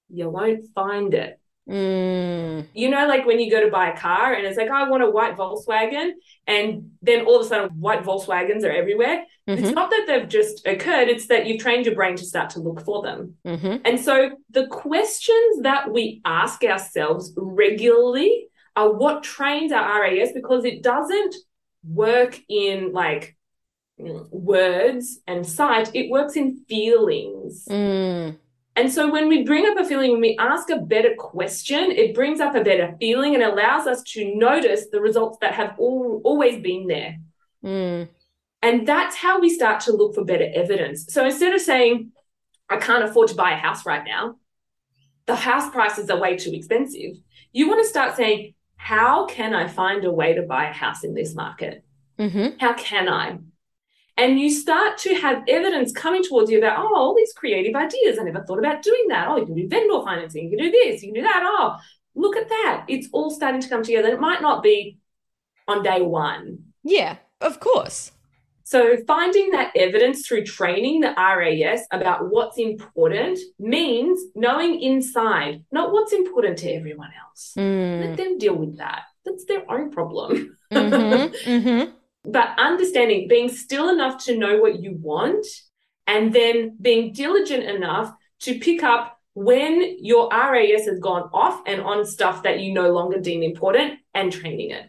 you 0.08 0.30
won't 0.30 0.64
find 0.74 1.12
it. 1.12 1.38
Hmm. 1.66 2.60
You 2.74 2.90
know, 2.90 3.06
like 3.06 3.24
when 3.24 3.40
you 3.40 3.50
go 3.50 3.64
to 3.64 3.70
buy 3.70 3.88
a 3.88 3.96
car 3.96 4.34
and 4.34 4.46
it's 4.46 4.58
like, 4.58 4.68
I 4.68 4.88
want 4.88 5.02
a 5.02 5.10
white 5.10 5.36
Volkswagen, 5.36 6.10
and 6.46 6.90
then 7.00 7.24
all 7.24 7.36
of 7.40 7.46
a 7.46 7.48
sudden, 7.48 7.70
white 7.80 8.04
Volkswagens 8.04 8.64
are 8.64 8.70
everywhere. 8.70 9.24
It's 9.46 9.70
Mhm. 9.70 9.74
not 9.74 9.90
that 9.90 10.04
they've 10.06 10.28
just 10.28 10.66
occurred, 10.66 11.08
it's 11.08 11.26
that 11.28 11.46
you've 11.46 11.60
trained 11.60 11.86
your 11.86 11.94
brain 11.94 12.16
to 12.16 12.24
start 12.24 12.50
to 12.50 12.60
look 12.60 12.82
for 12.82 13.02
them. 13.02 13.36
Mhm. 13.46 13.80
And 13.84 13.98
so 13.98 14.30
the 14.50 14.66
questions 14.66 15.62
that 15.62 15.90
we 15.90 16.20
ask 16.24 16.62
ourselves 16.64 17.32
regularly 17.36 18.48
are 18.76 18.92
what 18.92 19.22
trains 19.22 19.72
our 19.72 20.02
RAS 20.02 20.32
because 20.32 20.64
it 20.64 20.82
doesn't 20.82 21.34
work 21.86 22.38
in 22.48 22.92
like 22.92 23.36
mm, 24.00 24.28
words 24.30 25.20
and 25.26 25.46
sight, 25.46 25.90
it 25.94 26.10
works 26.10 26.36
in 26.36 26.64
feelings. 26.68 27.64
Hmm. 27.68 28.30
And 28.76 28.92
so 28.92 29.08
when 29.08 29.28
we 29.28 29.44
bring 29.44 29.66
up 29.66 29.78
a 29.78 29.84
feeling, 29.84 30.12
when 30.12 30.20
we 30.20 30.36
ask 30.38 30.68
a 30.68 30.80
better 30.80 31.14
question, 31.16 31.92
it 31.92 32.12
brings 32.12 32.40
up 32.40 32.56
a 32.56 32.64
better 32.64 32.96
feeling 32.98 33.34
and 33.34 33.44
allows 33.44 33.86
us 33.86 34.02
to 34.02 34.34
notice 34.34 34.86
the 34.90 35.00
results 35.00 35.38
that 35.40 35.54
have 35.54 35.76
all, 35.78 36.20
always 36.24 36.60
been 36.60 36.88
there. 36.88 37.18
Hmm. 37.62 38.10
And 38.62 38.88
that's 38.88 39.14
how 39.14 39.40
we 39.40 39.50
start 39.50 39.80
to 39.82 39.92
look 39.92 40.14
for 40.14 40.24
better 40.24 40.48
evidence. 40.54 41.06
So 41.10 41.24
instead 41.24 41.54
of 41.54 41.60
saying, 41.60 42.12
I 42.68 42.78
can't 42.78 43.04
afford 43.04 43.28
to 43.28 43.34
buy 43.34 43.52
a 43.52 43.56
house 43.56 43.86
right 43.86 44.02
now, 44.04 44.36
the 45.26 45.36
house 45.36 45.70
prices 45.70 46.10
are 46.10 46.18
way 46.18 46.36
too 46.36 46.52
expensive, 46.52 47.16
you 47.52 47.68
want 47.68 47.82
to 47.82 47.88
start 47.88 48.16
saying, 48.16 48.54
How 48.84 49.24
can 49.24 49.54
I 49.54 49.66
find 49.66 50.04
a 50.04 50.12
way 50.12 50.34
to 50.34 50.42
buy 50.42 50.68
a 50.68 50.72
house 50.72 51.04
in 51.04 51.14
this 51.14 51.34
market? 51.34 51.82
Mhm. 52.18 52.60
How 52.60 52.74
can 52.74 53.08
I? 53.08 53.38
And 54.18 54.38
you 54.38 54.50
start 54.50 54.98
to 54.98 55.14
have 55.14 55.42
evidence 55.48 55.90
coming 55.90 56.22
towards 56.22 56.50
you 56.50 56.58
about, 56.58 56.78
oh, 56.78 56.94
all 56.94 57.14
these 57.14 57.32
creative 57.32 57.74
ideas. 57.74 58.18
I 58.18 58.24
never 58.24 58.44
thought 58.44 58.58
about 58.58 58.82
doing 58.82 59.06
that. 59.08 59.26
Oh, 59.26 59.38
you 59.38 59.46
can 59.46 59.54
do 59.54 59.68
vendor 59.68 60.02
financing, 60.04 60.44
you 60.44 60.50
can 60.50 60.66
do 60.66 60.70
this, 60.70 61.02
you 61.02 61.14
can 61.14 61.22
do 61.22 61.26
that. 61.26 61.42
Oh, 61.46 61.78
look 62.14 62.36
at 62.36 62.50
that. 62.50 62.84
It's 62.86 63.08
all 63.10 63.30
starting 63.30 63.62
to 63.62 63.68
come 63.70 63.82
together. 63.82 64.08
It 64.08 64.20
might 64.20 64.42
not 64.42 64.62
be 64.62 64.98
on 65.66 65.82
day 65.82 66.02
one, 66.02 66.58
Yeah, 66.82 67.16
of 67.40 67.60
course. 67.60 68.12
So 68.64 68.96
finding 69.06 69.50
that 69.50 69.72
evidence 69.76 70.26
through 70.26 70.44
training 70.44 71.00
the 71.02 71.14
RAS 71.16 71.82
about 71.92 72.30
what's 72.30 72.58
important 72.58 73.38
means 73.58 74.20
knowing 74.34 74.80
inside, 74.80 75.62
not 75.70 75.92
what's 75.92 76.12
important 76.12 76.58
to 76.58 76.70
everyone 76.70 77.10
else. 77.22 77.52
Mm. 77.58 78.00
Let 78.00 78.16
them 78.16 78.38
deal 78.38 78.54
with 78.54 78.78
that. 78.78 79.02
That's 79.24 79.44
their 79.44 79.70
own 79.70 79.90
problem. 79.90 80.56
Mhm. 80.72 81.34
Mhm. 81.44 81.92
but 82.24 82.48
understanding, 82.58 83.28
being 83.28 83.48
still 83.50 83.90
enough 83.90 84.24
to 84.24 84.36
know 84.36 84.58
what 84.58 84.80
you 84.82 84.96
want, 85.00 85.46
and 86.06 86.32
then 86.32 86.76
being 86.80 87.12
diligent 87.12 87.64
enough 87.64 88.12
to 88.40 88.58
pick 88.58 88.82
up 88.82 89.18
when 89.34 89.96
your 90.00 90.28
RAS 90.30 90.86
has 90.86 90.98
gone 91.00 91.28
off 91.32 91.62
and 91.66 91.80
on 91.80 92.04
stuff 92.06 92.42
that 92.44 92.60
you 92.60 92.72
no 92.72 92.92
longer 92.92 93.18
deem 93.20 93.42
important 93.42 93.98
and 94.14 94.32
training 94.32 94.70
it. 94.70 94.86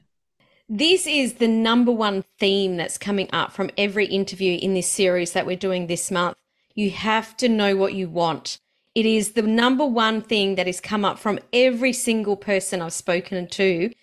This 0.67 1.05
is 1.05 1.35
the 1.35 1.47
number 1.47 1.91
one 1.91 2.23
theme 2.39 2.75
that's 2.75 2.97
coming 2.97 3.29
up 3.31 3.51
from 3.51 3.69
every 3.77 4.07
interview 4.07 4.57
in 4.59 4.73
this 4.73 4.89
series 4.89 5.33
that 5.33 5.45
we're 5.45 5.55
doing 5.55 5.85
this 5.85 6.09
month. 6.09 6.37
You 6.73 6.89
have 6.89 7.37
to 7.37 7.47
know 7.47 7.75
what 7.75 7.93
you 7.93 8.09
want. 8.09 8.57
It 8.95 9.05
is 9.05 9.33
the 9.33 9.43
number 9.43 9.85
one 9.85 10.23
thing 10.23 10.55
that 10.55 10.65
has 10.65 10.81
come 10.81 11.05
up 11.05 11.19
from 11.19 11.37
every 11.53 11.93
single 11.93 12.35
person 12.35 12.81
I've 12.81 12.93
spoken 12.93 13.47
to. 13.47 13.93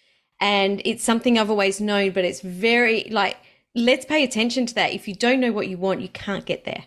And 0.40 0.81
it's 0.85 1.03
something 1.03 1.37
I've 1.37 1.51
always 1.51 1.81
known, 1.81 2.12
but 2.12 2.25
it's 2.25 2.42
very 2.42 3.09
like, 3.11 3.38
let's 3.75 4.05
pay 4.05 4.22
attention 4.22 4.64
to 4.66 4.75
that. 4.75 4.92
If 4.92 5.09
you 5.09 5.14
don't 5.16 5.40
know 5.40 5.51
what 5.51 5.66
you 5.66 5.79
want, 5.79 6.01
you 6.01 6.11
can't 6.11 6.46
get 6.46 6.64
there. 6.64 6.85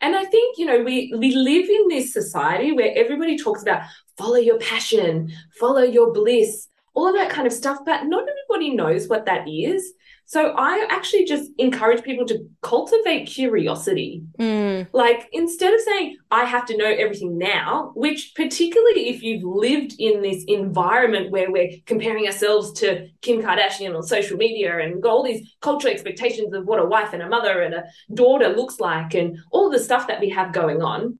And 0.00 0.16
I 0.16 0.24
think, 0.24 0.58
you 0.58 0.66
know, 0.66 0.82
we 0.82 1.14
we 1.16 1.32
live 1.32 1.68
in 1.68 1.88
this 1.88 2.12
society 2.12 2.72
where 2.72 2.92
everybody 2.96 3.38
talks 3.38 3.62
about 3.62 3.82
follow 4.18 4.36
your 4.38 4.58
passion, 4.58 5.30
follow 5.60 5.82
your 5.82 6.12
bliss, 6.12 6.66
all 6.94 7.08
of 7.08 7.14
that 7.14 7.30
kind 7.30 7.46
of 7.46 7.52
stuff, 7.52 7.78
but 7.86 8.04
not 8.04 8.24
everybody 8.28 8.74
knows 8.74 9.08
what 9.08 9.26
that 9.26 9.48
is. 9.48 9.92
So 10.26 10.54
I 10.56 10.86
actually 10.88 11.24
just 11.24 11.50
encourage 11.58 12.02
people 12.02 12.24
to 12.26 12.46
cultivate 12.62 13.26
curiosity. 13.26 14.22
Mm. 14.38 14.88
Like 14.92 15.28
instead 15.32 15.74
of 15.74 15.80
saying, 15.80 16.16
I 16.30 16.44
have 16.44 16.64
to 16.66 16.76
know 16.76 16.86
everything 16.86 17.38
now, 17.38 17.92
which 17.94 18.32
particularly 18.34 19.08
if 19.08 19.22
you've 19.22 19.42
lived 19.42 19.94
in 19.98 20.22
this 20.22 20.44
environment 20.48 21.30
where 21.30 21.50
we're 21.50 21.72
comparing 21.86 22.26
ourselves 22.26 22.72
to 22.80 23.08
Kim 23.20 23.42
Kardashian 23.42 23.94
on 23.94 24.02
social 24.02 24.36
media 24.36 24.78
and 24.78 25.04
all 25.04 25.22
these 25.22 25.54
cultural 25.60 25.92
expectations 25.92 26.54
of 26.54 26.66
what 26.66 26.80
a 26.80 26.86
wife 26.86 27.12
and 27.12 27.22
a 27.22 27.28
mother 27.28 27.60
and 27.60 27.74
a 27.74 27.84
daughter 28.14 28.48
looks 28.48 28.80
like 28.80 29.14
and 29.14 29.38
all 29.50 29.70
the 29.70 29.78
stuff 29.78 30.06
that 30.06 30.20
we 30.20 30.30
have 30.30 30.52
going 30.52 30.82
on, 30.82 31.18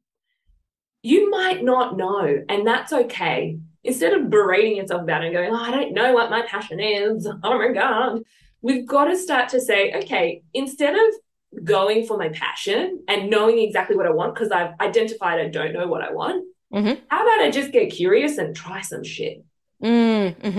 you 1.03 1.29
might 1.31 1.63
not 1.63 1.97
know. 1.97 2.45
And 2.49 2.67
that's 2.67 2.93
okay. 2.93 3.59
Instead 3.85 4.13
of 4.13 4.31
berating 4.31 4.77
yourself 4.77 5.03
about 5.03 5.23
it 5.23 5.27
and 5.27 5.35
going, 5.35 5.51
oh, 5.51 5.57
I 5.57 5.71
don't 5.71 5.93
know 5.93 6.13
what 6.13 6.31
my 6.31 6.43
passion 6.43 6.79
is. 6.79 7.27
Oh 7.43 7.59
my 7.59 7.73
God 7.73 8.23
we've 8.63 8.87
got 8.87 9.05
to 9.05 9.17
start 9.17 9.51
to 9.51 9.61
say, 9.61 9.93
okay, 9.93 10.43
instead 10.55 10.95
of 10.95 11.65
going 11.65 12.07
for 12.07 12.17
my 12.17 12.31
passion 12.31 13.03
and 13.09 13.29
knowing 13.29 13.59
exactly 13.59 13.97
what 13.97 14.07
I 14.07 14.11
want, 14.11 14.35
because 14.35 14.51
I've 14.51 14.75
identified 14.81 15.41
I 15.41 15.49
don't 15.49 15.75
know 15.75 15.87
what 15.87 16.03
I 16.03 16.13
want, 16.13 16.47
mm-hmm. 16.73 17.01
how 17.09 17.23
about 17.23 17.45
I 17.45 17.51
just 17.51 17.73
get 17.73 17.93
curious 17.93 18.39
and 18.39 18.57
try 18.57 18.81
some 18.81 19.05
shit? 19.05 19.45
Mm-hmm. 19.83 20.59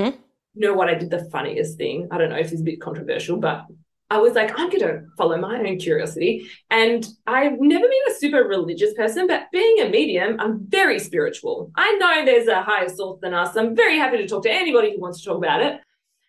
You 0.55 0.67
know 0.67 0.73
what? 0.73 0.89
I 0.89 0.93
did 0.93 1.09
the 1.09 1.25
funniest 1.31 1.77
thing. 1.77 2.09
I 2.11 2.17
don't 2.19 2.29
know 2.29 2.37
if 2.37 2.51
it's 2.51 2.61
a 2.61 2.65
bit 2.65 2.79
controversial, 2.79 3.37
but 3.37 3.65
I 4.13 4.17
was 4.17 4.33
like, 4.33 4.51
I'm 4.59 4.69
going 4.69 4.81
to 4.81 5.01
follow 5.17 5.39
my 5.39 5.57
own 5.57 5.79
curiosity. 5.79 6.47
And 6.69 7.03
I've 7.25 7.59
never 7.59 7.87
been 7.87 8.11
a 8.11 8.13
super 8.13 8.43
religious 8.43 8.93
person, 8.93 9.25
but 9.25 9.47
being 9.51 9.79
a 9.81 9.89
medium, 9.89 10.39
I'm 10.39 10.67
very 10.67 10.99
spiritual. 10.99 11.71
I 11.75 11.93
know 11.95 12.23
there's 12.23 12.47
a 12.47 12.61
higher 12.61 12.89
source 12.89 13.19
than 13.23 13.33
us. 13.33 13.55
I'm 13.55 13.75
very 13.75 13.97
happy 13.97 14.17
to 14.17 14.27
talk 14.27 14.43
to 14.43 14.51
anybody 14.51 14.93
who 14.93 15.01
wants 15.01 15.21
to 15.21 15.29
talk 15.29 15.37
about 15.37 15.63
it. 15.63 15.81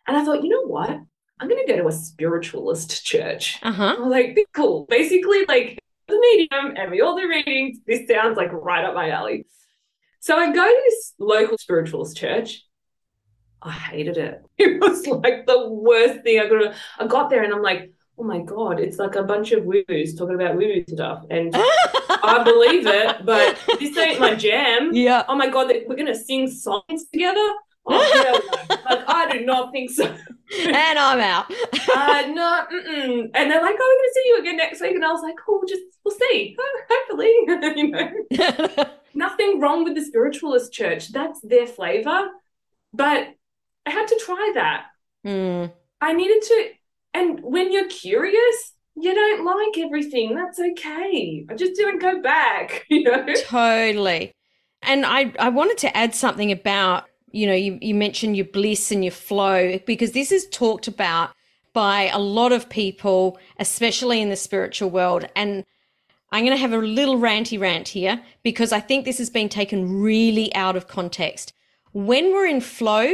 And 0.07 0.17
I 0.17 0.25
thought, 0.25 0.43
you 0.43 0.49
know 0.49 0.65
what? 0.67 0.99
I'm 1.39 1.49
going 1.49 1.67
to 1.67 1.71
go 1.71 1.77
to 1.77 1.89
a 1.89 1.93
spiritualist 1.93 3.05
church. 3.05 3.59
Uh-huh. 3.63 3.97
I'm 3.99 4.09
like, 4.09 4.39
cool. 4.55 4.87
Basically, 4.89 5.45
like 5.47 5.79
the 6.09 6.19
medium 6.19 6.77
and 6.79 6.91
we 6.91 7.03
all 7.03 7.19
do 7.19 7.29
readings. 7.29 7.81
This 7.87 8.09
sounds 8.09 8.39
like 8.39 8.51
right 8.51 8.87
up 8.87 8.95
my 8.95 9.11
alley. 9.11 9.45
So 10.21 10.39
I 10.39 10.47
go 10.47 10.67
to 10.67 10.83
this 10.87 11.13
local 11.19 11.59
spiritualist 11.59 12.17
church. 12.17 12.65
I 13.65 13.73
hated 13.73 14.19
it. 14.19 14.45
It 14.59 14.81
was 14.81 15.07
like 15.07 15.47
the 15.47 15.69
worst 15.69 16.23
thing 16.23 16.39
I 16.39 16.47
could 16.47 16.67
have. 16.67 16.77
I 16.99 17.07
got 17.07 17.29
there 17.29 17.43
and 17.43 17.53
I'm 17.53 17.63
like, 17.63 17.93
oh 18.17 18.23
my 18.23 18.41
God, 18.41 18.79
it's 18.79 18.99
like 18.99 19.17
a 19.17 19.23
bunch 19.23 19.51
of 19.53 19.65
woo-woos 19.65 20.15
talking 20.15 20.37
about 20.37 20.55
woo-woo 20.55 20.85
stuff. 20.89 21.25
And 21.31 21.51
I 21.55 22.43
believe 22.45 22.87
it, 22.87 23.27
but 23.27 23.59
this 23.81 23.97
ain't 23.99 24.21
my 24.21 24.35
jam. 24.35 24.91
Yeah. 24.93 25.25
Oh 25.29 25.35
my 25.35 25.49
God, 25.49 25.73
we're 25.87 25.97
going 25.97 26.07
to 26.07 26.15
sing 26.15 26.49
songs 26.49 27.09
together. 27.13 27.49
Oh, 27.87 28.57
no. 28.69 28.77
like, 28.89 29.05
I 29.09 29.33
do 29.33 29.45
not 29.45 29.73
think 29.73 29.91
so. 29.91 30.05
and 30.65 30.99
I'm 30.99 31.21
out. 31.21 31.51
uh, 31.51 32.23
no, 32.29 32.65
mm-mm. 32.73 33.31
and 33.35 33.51
they're 33.51 33.63
like, 33.63 33.77
"Oh, 33.79 33.99
we're 33.99 33.99
going 33.99 34.09
to 34.09 34.13
see 34.15 34.23
you 34.27 34.39
again 34.41 34.57
next 34.57 34.81
week," 34.81 34.95
and 34.95 35.05
I 35.05 35.11
was 35.13 35.23
like, 35.23 35.35
"Oh, 35.49 35.65
just 35.69 35.83
we'll 36.05 36.15
see. 36.15 36.57
Hopefully, 36.91 37.33
you 37.77 37.91
know, 37.91 38.87
nothing 39.15 39.61
wrong 39.61 39.85
with 39.85 39.95
the 39.95 40.03
spiritualist 40.03 40.73
church. 40.73 41.13
That's 41.13 41.41
their 41.41 41.67
flavor, 41.67 42.29
but 42.93 43.35
I 43.87 43.91
had 43.91 44.09
to 44.09 44.21
try 44.25 44.53
that. 44.55 44.87
Mm. 45.27 45.73
I 46.01 46.13
needed 46.13 46.43
to, 46.43 46.69
and 47.15 47.41
when 47.43 47.73
you're 47.73 47.89
curious." 47.89 48.71
You 48.97 49.13
don't 49.13 49.45
like 49.45 49.85
everything. 49.85 50.37
That's 50.37 50.61
okay. 50.61 51.45
I 51.51 51.55
just 51.57 51.75
didn't 51.75 51.99
go 51.99 52.23
back, 52.23 52.87
you 52.89 53.03
know? 53.03 53.27
Totally. 53.45 54.33
And 54.83 55.05
I, 55.05 55.33
I 55.37 55.49
wanted 55.49 55.79
to 55.79 55.97
add 55.97 56.15
something 56.15 56.53
about 56.53 57.09
you 57.35 57.49
know, 57.49 57.55
you, 57.55 57.79
you 57.83 57.97
mentioned 57.97 58.37
your 58.37 58.47
bliss 58.47 58.93
and 58.93 59.05
your 59.05 59.11
flow 59.11 59.81
because 59.87 60.13
this 60.13 60.31
is 60.31 60.47
talked 60.51 60.87
about 60.87 61.31
by 61.73 62.09
a 62.13 62.19
lot 62.19 62.53
of 62.53 62.69
people, 62.69 63.39
especially 63.59 64.23
in 64.23 64.31
the 64.31 64.37
spiritual 64.37 64.89
world. 64.89 65.27
And 65.35 65.65
I'm 66.31 66.45
going 66.45 66.57
to 66.57 66.61
have 66.61 66.73
a 66.73 66.79
little 66.79 67.19
ranty 67.19 67.59
rant 67.59 67.89
here 67.89 68.23
because 68.45 68.73
I 68.73 68.79
think 68.79 69.05
this 69.05 69.19
has 69.19 69.31
been 69.31 69.49
taken 69.49 70.01
really 70.01 70.55
out 70.55 70.77
of 70.77 70.87
context. 70.87 71.53
When 71.93 72.33
we're 72.33 72.47
in 72.47 72.61
flow, 72.61 73.13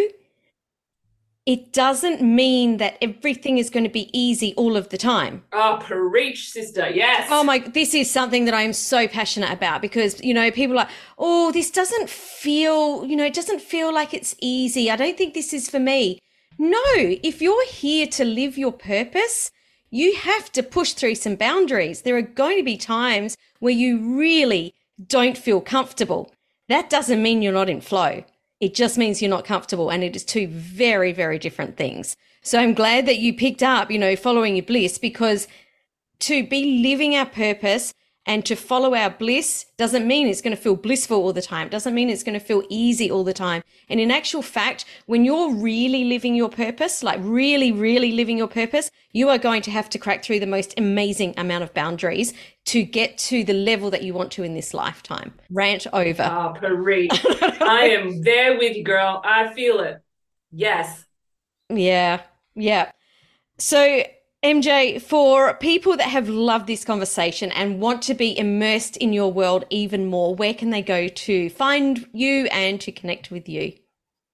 it 1.51 1.73
doesn't 1.73 2.23
mean 2.23 2.77
that 2.77 2.97
everything 3.03 3.59
is 3.59 3.71
going 3.71 3.83
to 3.83 3.91
be 3.91 4.09
easy 4.17 4.55
all 4.57 4.77
of 4.77 4.91
the 4.91 4.97
time. 4.97 5.43
Oh, 5.53 5.81
preach, 5.81 6.49
sister. 6.49 6.89
Yes. 6.89 7.27
Oh 7.29 7.43
my, 7.43 7.59
this 7.59 7.93
is 7.93 8.09
something 8.09 8.45
that 8.45 8.55
I 8.55 8.63
am 8.63 8.73
so 8.73 9.09
passionate 9.09 9.51
about 9.51 9.83
because, 9.83 10.23
you 10.23 10.33
know, 10.33 10.53
people 10.53 10.75
are 10.75 10.85
like, 10.85 10.91
oh, 11.19 11.51
this 11.51 11.73
doesn't 11.73 12.09
feel, 12.09 13.05
you 13.05 13.17
know, 13.17 13.25
it 13.25 13.35
doesn't 13.35 13.61
feel 13.61 13.93
like 13.93 14.15
it's 14.15 14.37
easy. 14.41 14.93
I 14.93 14.95
don't 14.95 15.19
think 15.19 15.35
this 15.35 15.53
is 15.53 15.69
for 15.69 15.81
me. 15.81 16.21
No, 16.57 16.85
if 16.95 17.43
you're 17.43 17.67
here 17.67 18.07
to 18.07 18.25
live 18.25 18.57
your 18.57 18.71
purpose, 18.71 19.51
you 19.91 20.15
have 20.15 20.53
to 20.53 20.63
push 20.63 20.93
through 20.93 21.17
some 21.17 21.35
boundaries. 21.35 22.03
There 22.03 22.17
are 22.17 22.23
going 22.23 22.59
to 22.59 22.63
be 22.63 22.77
times 22.77 23.37
where 23.59 23.73
you 23.73 23.99
really 24.17 24.73
don't 25.05 25.37
feel 25.37 25.61
comfortable. 25.61 26.31
That 26.69 26.89
doesn't 26.89 27.21
mean 27.21 27.43
you're 27.43 27.53
not 27.53 27.69
in 27.69 27.81
flow. 27.81 28.23
It 28.61 28.75
just 28.75 28.99
means 28.99 29.21
you're 29.21 29.31
not 29.31 29.45
comfortable. 29.45 29.91
And 29.91 30.05
it 30.05 30.15
is 30.15 30.25
two 30.25 30.47
very, 30.49 31.13
very 31.13 31.39
different 31.39 31.77
things. 31.77 32.17
So 32.43 32.59
I'm 32.59 32.75
glad 32.75 33.07
that 33.07 33.19
you 33.19 33.35
picked 33.35 33.63
up, 33.63 33.91
you 33.91 33.99
know, 33.99 34.17
following 34.17 34.57
your 34.57 34.65
bliss 34.65 34.99
because 34.99 35.49
to 36.21 36.47
be 36.47 36.83
living 36.83 37.17
our 37.17 37.27
purpose 37.27 37.95
and 38.31 38.47
to 38.47 38.55
follow 38.55 38.95
our 38.95 39.11
bliss 39.11 39.67
doesn't 39.77 40.07
mean 40.07 40.29
it's 40.29 40.41
going 40.41 40.55
to 40.55 40.63
feel 40.63 40.77
blissful 40.77 41.17
all 41.17 41.33
the 41.33 41.43
time. 41.43 41.69
Doesn't 41.69 41.93
mean 41.93 42.09
it's 42.09 42.23
going 42.23 42.39
to 42.39 42.45
feel 42.45 42.63
easy 42.69 43.11
all 43.11 43.25
the 43.25 43.33
time. 43.33 43.65
And 43.89 43.99
in 43.99 44.13
actual 44.13 44.41
fact, 44.41 44.85
when 45.07 45.25
you're 45.25 45.53
really 45.53 46.05
living 46.05 46.37
your 46.37 46.49
purpose, 46.49 47.03
like 47.03 47.19
really, 47.23 47.73
really 47.73 48.13
living 48.13 48.39
your 48.39 48.47
purpose, 48.47 48.89
you 49.11 49.29
are 49.31 49.37
going 49.37 49.63
to 49.63 49.73
have 49.73 49.91
to 49.91 49.99
crack 49.99 50.23
through 50.23 50.39
the 50.39 50.47
most 50.47 50.75
amazing 50.79 51.35
amount 51.39 51.65
of 51.65 51.75
boundaries 51.75 52.33
to 52.67 52.85
get 52.85 53.19
to 53.19 53.43
the 53.43 53.53
level 53.53 53.91
that 53.91 54.05
you 54.05 54.15
want 54.15 54.31
to 54.31 54.45
in 54.45 54.55
this 54.55 54.73
lifetime. 54.73 55.35
Rant 55.51 55.89
over. 55.93 56.23
Oh, 56.23 56.55
Paris. 56.57 57.09
I 57.61 57.97
am 57.99 58.23
there 58.23 58.57
with 58.59 58.77
you, 58.77 58.85
girl. 58.85 59.21
I 59.25 59.53
feel 59.55 59.81
it. 59.81 60.01
Yes. 60.53 61.05
Yeah. 61.69 62.21
Yeah. 62.55 62.93
So 63.59 64.05
MJ, 64.43 65.03
for 65.03 65.53
people 65.53 65.99
that 65.99 66.09
have 66.09 66.31
loved 66.31 66.67
this 66.67 66.83
conversation 66.83 67.53
and 67.53 67.79
want 67.79 68.01
to 68.03 68.15
be 68.15 68.39
immersed 68.39 68.97
in 68.97 69.13
your 69.13 69.31
world 69.31 69.67
even 69.69 70.07
more, 70.07 70.35
where 70.35 70.55
can 70.55 70.71
they 70.71 70.81
go 70.81 71.09
to 71.09 71.51
find 71.51 72.07
you 72.15 72.47
and 72.47 72.81
to 72.81 72.91
connect 72.91 73.31
with 73.31 73.51
you? 73.51 73.75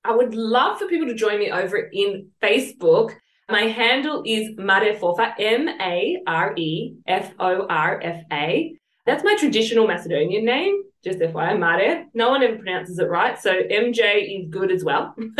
I 0.04 0.14
would 0.14 0.32
love 0.32 0.78
for 0.78 0.86
people 0.86 1.08
to 1.08 1.14
join 1.14 1.40
me 1.40 1.50
over 1.50 1.76
in 1.92 2.30
Facebook. 2.40 3.16
My 3.48 3.62
handle 3.62 4.22
is 4.24 4.50
Mare 4.56 4.94
Fofa, 4.94 5.34
M 5.40 5.68
A 5.68 6.22
R 6.24 6.54
E 6.56 6.94
F 7.08 7.32
O 7.40 7.66
R 7.68 8.00
F 8.00 8.22
A. 8.32 8.78
That's 9.06 9.24
my 9.24 9.34
traditional 9.34 9.88
Macedonian 9.88 10.44
name 10.44 10.84
just 11.06 11.20
FYI, 11.20 11.58
Mare. 11.58 12.06
No 12.14 12.30
one 12.30 12.42
ever 12.42 12.56
pronounces 12.56 12.98
it 12.98 13.08
right. 13.08 13.40
So 13.40 13.52
MJ 13.52 14.40
is 14.40 14.48
good 14.50 14.72
as 14.72 14.82
well. 14.82 15.14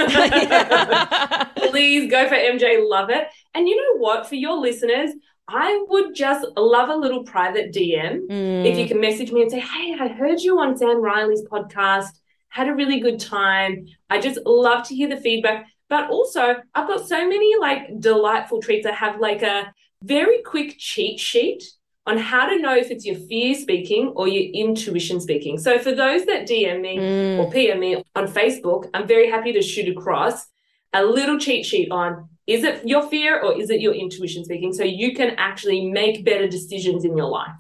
Please 1.57 2.09
go 2.09 2.29
for 2.29 2.37
MJ, 2.37 2.89
love 2.89 3.11
it. 3.11 3.27
And 3.53 3.69
you 3.69 3.77
know 3.77 3.99
what? 3.99 4.29
For 4.29 4.37
your 4.37 4.57
listeners, 4.59 5.11
I 5.49 5.85
would 5.89 6.15
just 6.15 6.47
love 6.57 6.89
a 6.89 6.95
little 6.95 7.25
private 7.25 7.73
DM 7.75 8.29
mm. 8.29 8.65
if 8.65 8.79
you 8.79 8.87
can 8.87 9.01
message 9.01 9.33
me 9.33 9.43
and 9.43 9.51
say, 9.51 9.59
Hey, 9.59 9.97
I 10.01 10.07
heard 10.07 10.41
you 10.41 10.61
on 10.61 10.77
Sam 10.77 11.03
Riley's 11.03 11.43
podcast, 11.51 12.11
had 12.49 12.69
a 12.69 12.75
really 12.75 13.01
good 13.01 13.19
time. 13.19 13.87
I 14.09 14.21
just 14.21 14.39
love 14.47 14.87
to 14.87 14.95
hear 14.95 15.09
the 15.09 15.21
feedback. 15.21 15.67
But 15.89 16.11
also, 16.11 16.57
I've 16.75 16.89
got 16.89 17.09
so 17.09 17.29
many 17.29 17.59
like 17.59 17.99
delightful 17.99 18.63
treats. 18.63 18.87
I 18.87 18.93
have 18.93 19.21
like 19.21 19.43
a 19.43 19.73
very 20.03 20.43
quick 20.43 20.77
cheat 20.79 21.19
sheet 21.19 21.65
on 22.07 22.19
how 22.19 22.49
to 22.49 22.59
know 22.59 22.75
if 22.77 22.91
it's 22.91 23.05
your 23.05 23.17
fear 23.17 23.55
speaking 23.55 24.13
or 24.15 24.29
your 24.29 24.45
intuition 24.53 25.21
speaking. 25.21 25.59
So 25.59 25.79
for 25.79 25.93
those 25.93 26.25
that 26.27 26.47
DM 26.47 26.81
me 26.81 26.99
mm. 26.99 27.39
or 27.39 27.51
PM 27.51 27.81
me 27.81 28.03
on 28.15 28.29
Facebook, 28.29 28.89
I'm 28.95 29.07
very 29.09 29.29
happy 29.29 29.53
to 29.53 29.63
shoot 29.63 29.89
across 29.89 30.47
a 30.93 31.05
little 31.05 31.39
cheat 31.39 31.67
sheet 31.67 31.91
on 31.91 32.29
is 32.47 32.63
it 32.63 32.87
your 32.87 33.09
fear 33.09 33.41
or 33.41 33.61
is 33.61 33.71
it 33.71 33.81
your 33.81 33.93
intuition 33.93 34.45
speaking 34.45 34.73
so 34.73 34.85
you 34.85 35.15
can 35.15 35.31
actually 35.37 35.91
make 35.91 36.25
better 36.25 36.47
decisions 36.47 37.05
in 37.05 37.17
your 37.17 37.29
life. 37.29 37.51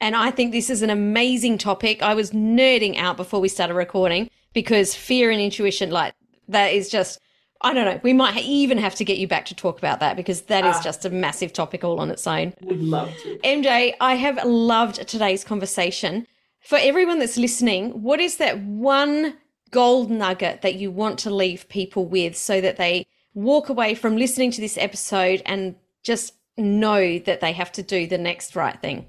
And 0.00 0.16
I 0.16 0.30
think 0.30 0.52
this 0.52 0.70
is 0.70 0.82
an 0.82 0.90
amazing 0.90 1.58
topic. 1.58 2.02
I 2.02 2.14
was 2.14 2.30
nerding 2.30 2.96
out 2.96 3.16
before 3.16 3.40
we 3.40 3.48
started 3.48 3.74
recording 3.74 4.30
because 4.54 4.94
fear 4.94 5.30
and 5.30 5.40
intuition 5.40 5.90
like 5.90 6.14
that 6.48 6.72
is 6.72 6.88
just 6.88 7.20
I 7.62 7.72
don't 7.72 7.84
know. 7.84 8.00
We 8.02 8.12
might 8.12 8.36
even 8.38 8.78
have 8.78 8.94
to 8.96 9.04
get 9.04 9.18
you 9.18 9.28
back 9.28 9.46
to 9.46 9.54
talk 9.54 9.78
about 9.78 10.00
that 10.00 10.16
because 10.16 10.42
that 10.42 10.64
is 10.64 10.76
uh, 10.76 10.82
just 10.82 11.04
a 11.04 11.10
massive 11.10 11.52
topic 11.52 11.84
all 11.84 12.00
on 12.00 12.10
its 12.10 12.26
own. 12.26 12.54
Would 12.62 12.82
love 12.82 13.16
to. 13.22 13.38
MJ, 13.38 13.94
I 14.00 14.14
have 14.14 14.44
loved 14.44 15.06
today's 15.06 15.44
conversation. 15.44 16.26
For 16.60 16.78
everyone 16.80 17.18
that's 17.18 17.36
listening, 17.36 18.02
what 18.02 18.20
is 18.20 18.36
that 18.36 18.60
one 18.60 19.36
gold 19.70 20.10
nugget 20.10 20.62
that 20.62 20.74
you 20.74 20.90
want 20.90 21.18
to 21.20 21.30
leave 21.30 21.68
people 21.68 22.04
with 22.04 22.36
so 22.36 22.60
that 22.60 22.76
they 22.76 23.06
walk 23.34 23.68
away 23.68 23.94
from 23.94 24.16
listening 24.16 24.50
to 24.52 24.60
this 24.60 24.76
episode 24.76 25.42
and 25.46 25.74
just 26.02 26.34
know 26.56 27.18
that 27.20 27.40
they 27.40 27.52
have 27.52 27.72
to 27.72 27.82
do 27.82 28.06
the 28.06 28.18
next 28.18 28.54
right 28.54 28.80
thing? 28.80 29.06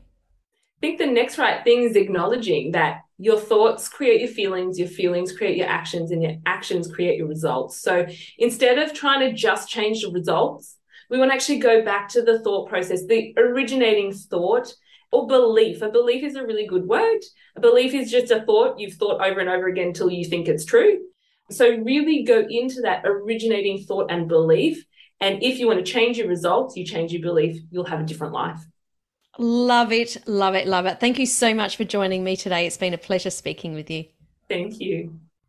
Think 0.83 0.97
the 0.97 1.05
next 1.05 1.37
right 1.37 1.63
thing 1.63 1.83
is 1.83 1.95
acknowledging 1.95 2.71
that 2.71 3.03
your 3.17 3.39
thoughts 3.39 3.87
create 3.87 4.19
your 4.19 4.29
feelings, 4.29 4.77
your 4.77 4.89
feelings 4.89 5.31
create 5.31 5.55
your 5.55 5.69
actions, 5.69 6.11
and 6.11 6.21
your 6.21 6.33
actions 6.45 6.91
create 6.91 7.17
your 7.17 7.29
results. 7.29 7.81
So 7.81 8.05
instead 8.37 8.77
of 8.77 8.93
trying 8.93 9.21
to 9.21 9.31
just 9.31 9.69
change 9.69 10.01
the 10.01 10.11
results, 10.11 10.75
we 11.09 11.17
want 11.17 11.31
to 11.31 11.35
actually 11.35 11.59
go 11.59 11.85
back 11.85 12.09
to 12.09 12.21
the 12.21 12.39
thought 12.39 12.67
process, 12.67 13.05
the 13.05 13.33
originating 13.37 14.11
thought 14.11 14.73
or 15.13 15.25
belief. 15.25 15.81
A 15.81 15.89
belief 15.89 16.21
is 16.21 16.35
a 16.35 16.45
really 16.45 16.67
good 16.67 16.85
word. 16.85 17.21
A 17.55 17.61
belief 17.61 17.93
is 17.93 18.11
just 18.11 18.29
a 18.29 18.41
thought 18.41 18.77
you've 18.77 18.95
thought 18.95 19.25
over 19.25 19.39
and 19.39 19.47
over 19.47 19.67
again 19.67 19.87
until 19.87 20.11
you 20.11 20.25
think 20.25 20.49
it's 20.49 20.65
true. 20.65 20.99
So, 21.49 21.77
really 21.77 22.23
go 22.23 22.45
into 22.49 22.81
that 22.81 23.03
originating 23.05 23.85
thought 23.85 24.11
and 24.11 24.27
belief. 24.27 24.83
And 25.21 25.41
if 25.43 25.59
you 25.59 25.67
want 25.67 25.79
to 25.79 25.89
change 25.89 26.17
your 26.17 26.27
results, 26.27 26.75
you 26.75 26.83
change 26.83 27.13
your 27.13 27.21
belief, 27.21 27.61
you'll 27.71 27.85
have 27.85 28.01
a 28.01 28.05
different 28.05 28.33
life. 28.33 28.59
Love 29.37 29.91
it, 29.91 30.17
love 30.27 30.55
it, 30.55 30.67
love 30.67 30.85
it. 30.85 30.99
Thank 30.99 31.17
you 31.19 31.25
so 31.25 31.53
much 31.53 31.75
for 31.77 31.83
joining 31.83 32.23
me 32.23 32.35
today. 32.35 32.65
It's 32.67 32.77
been 32.77 32.93
a 32.93 32.97
pleasure 32.97 33.29
speaking 33.29 33.73
with 33.73 33.89
you. 33.89 34.05
Thank 34.47 34.79
you. 34.79 35.19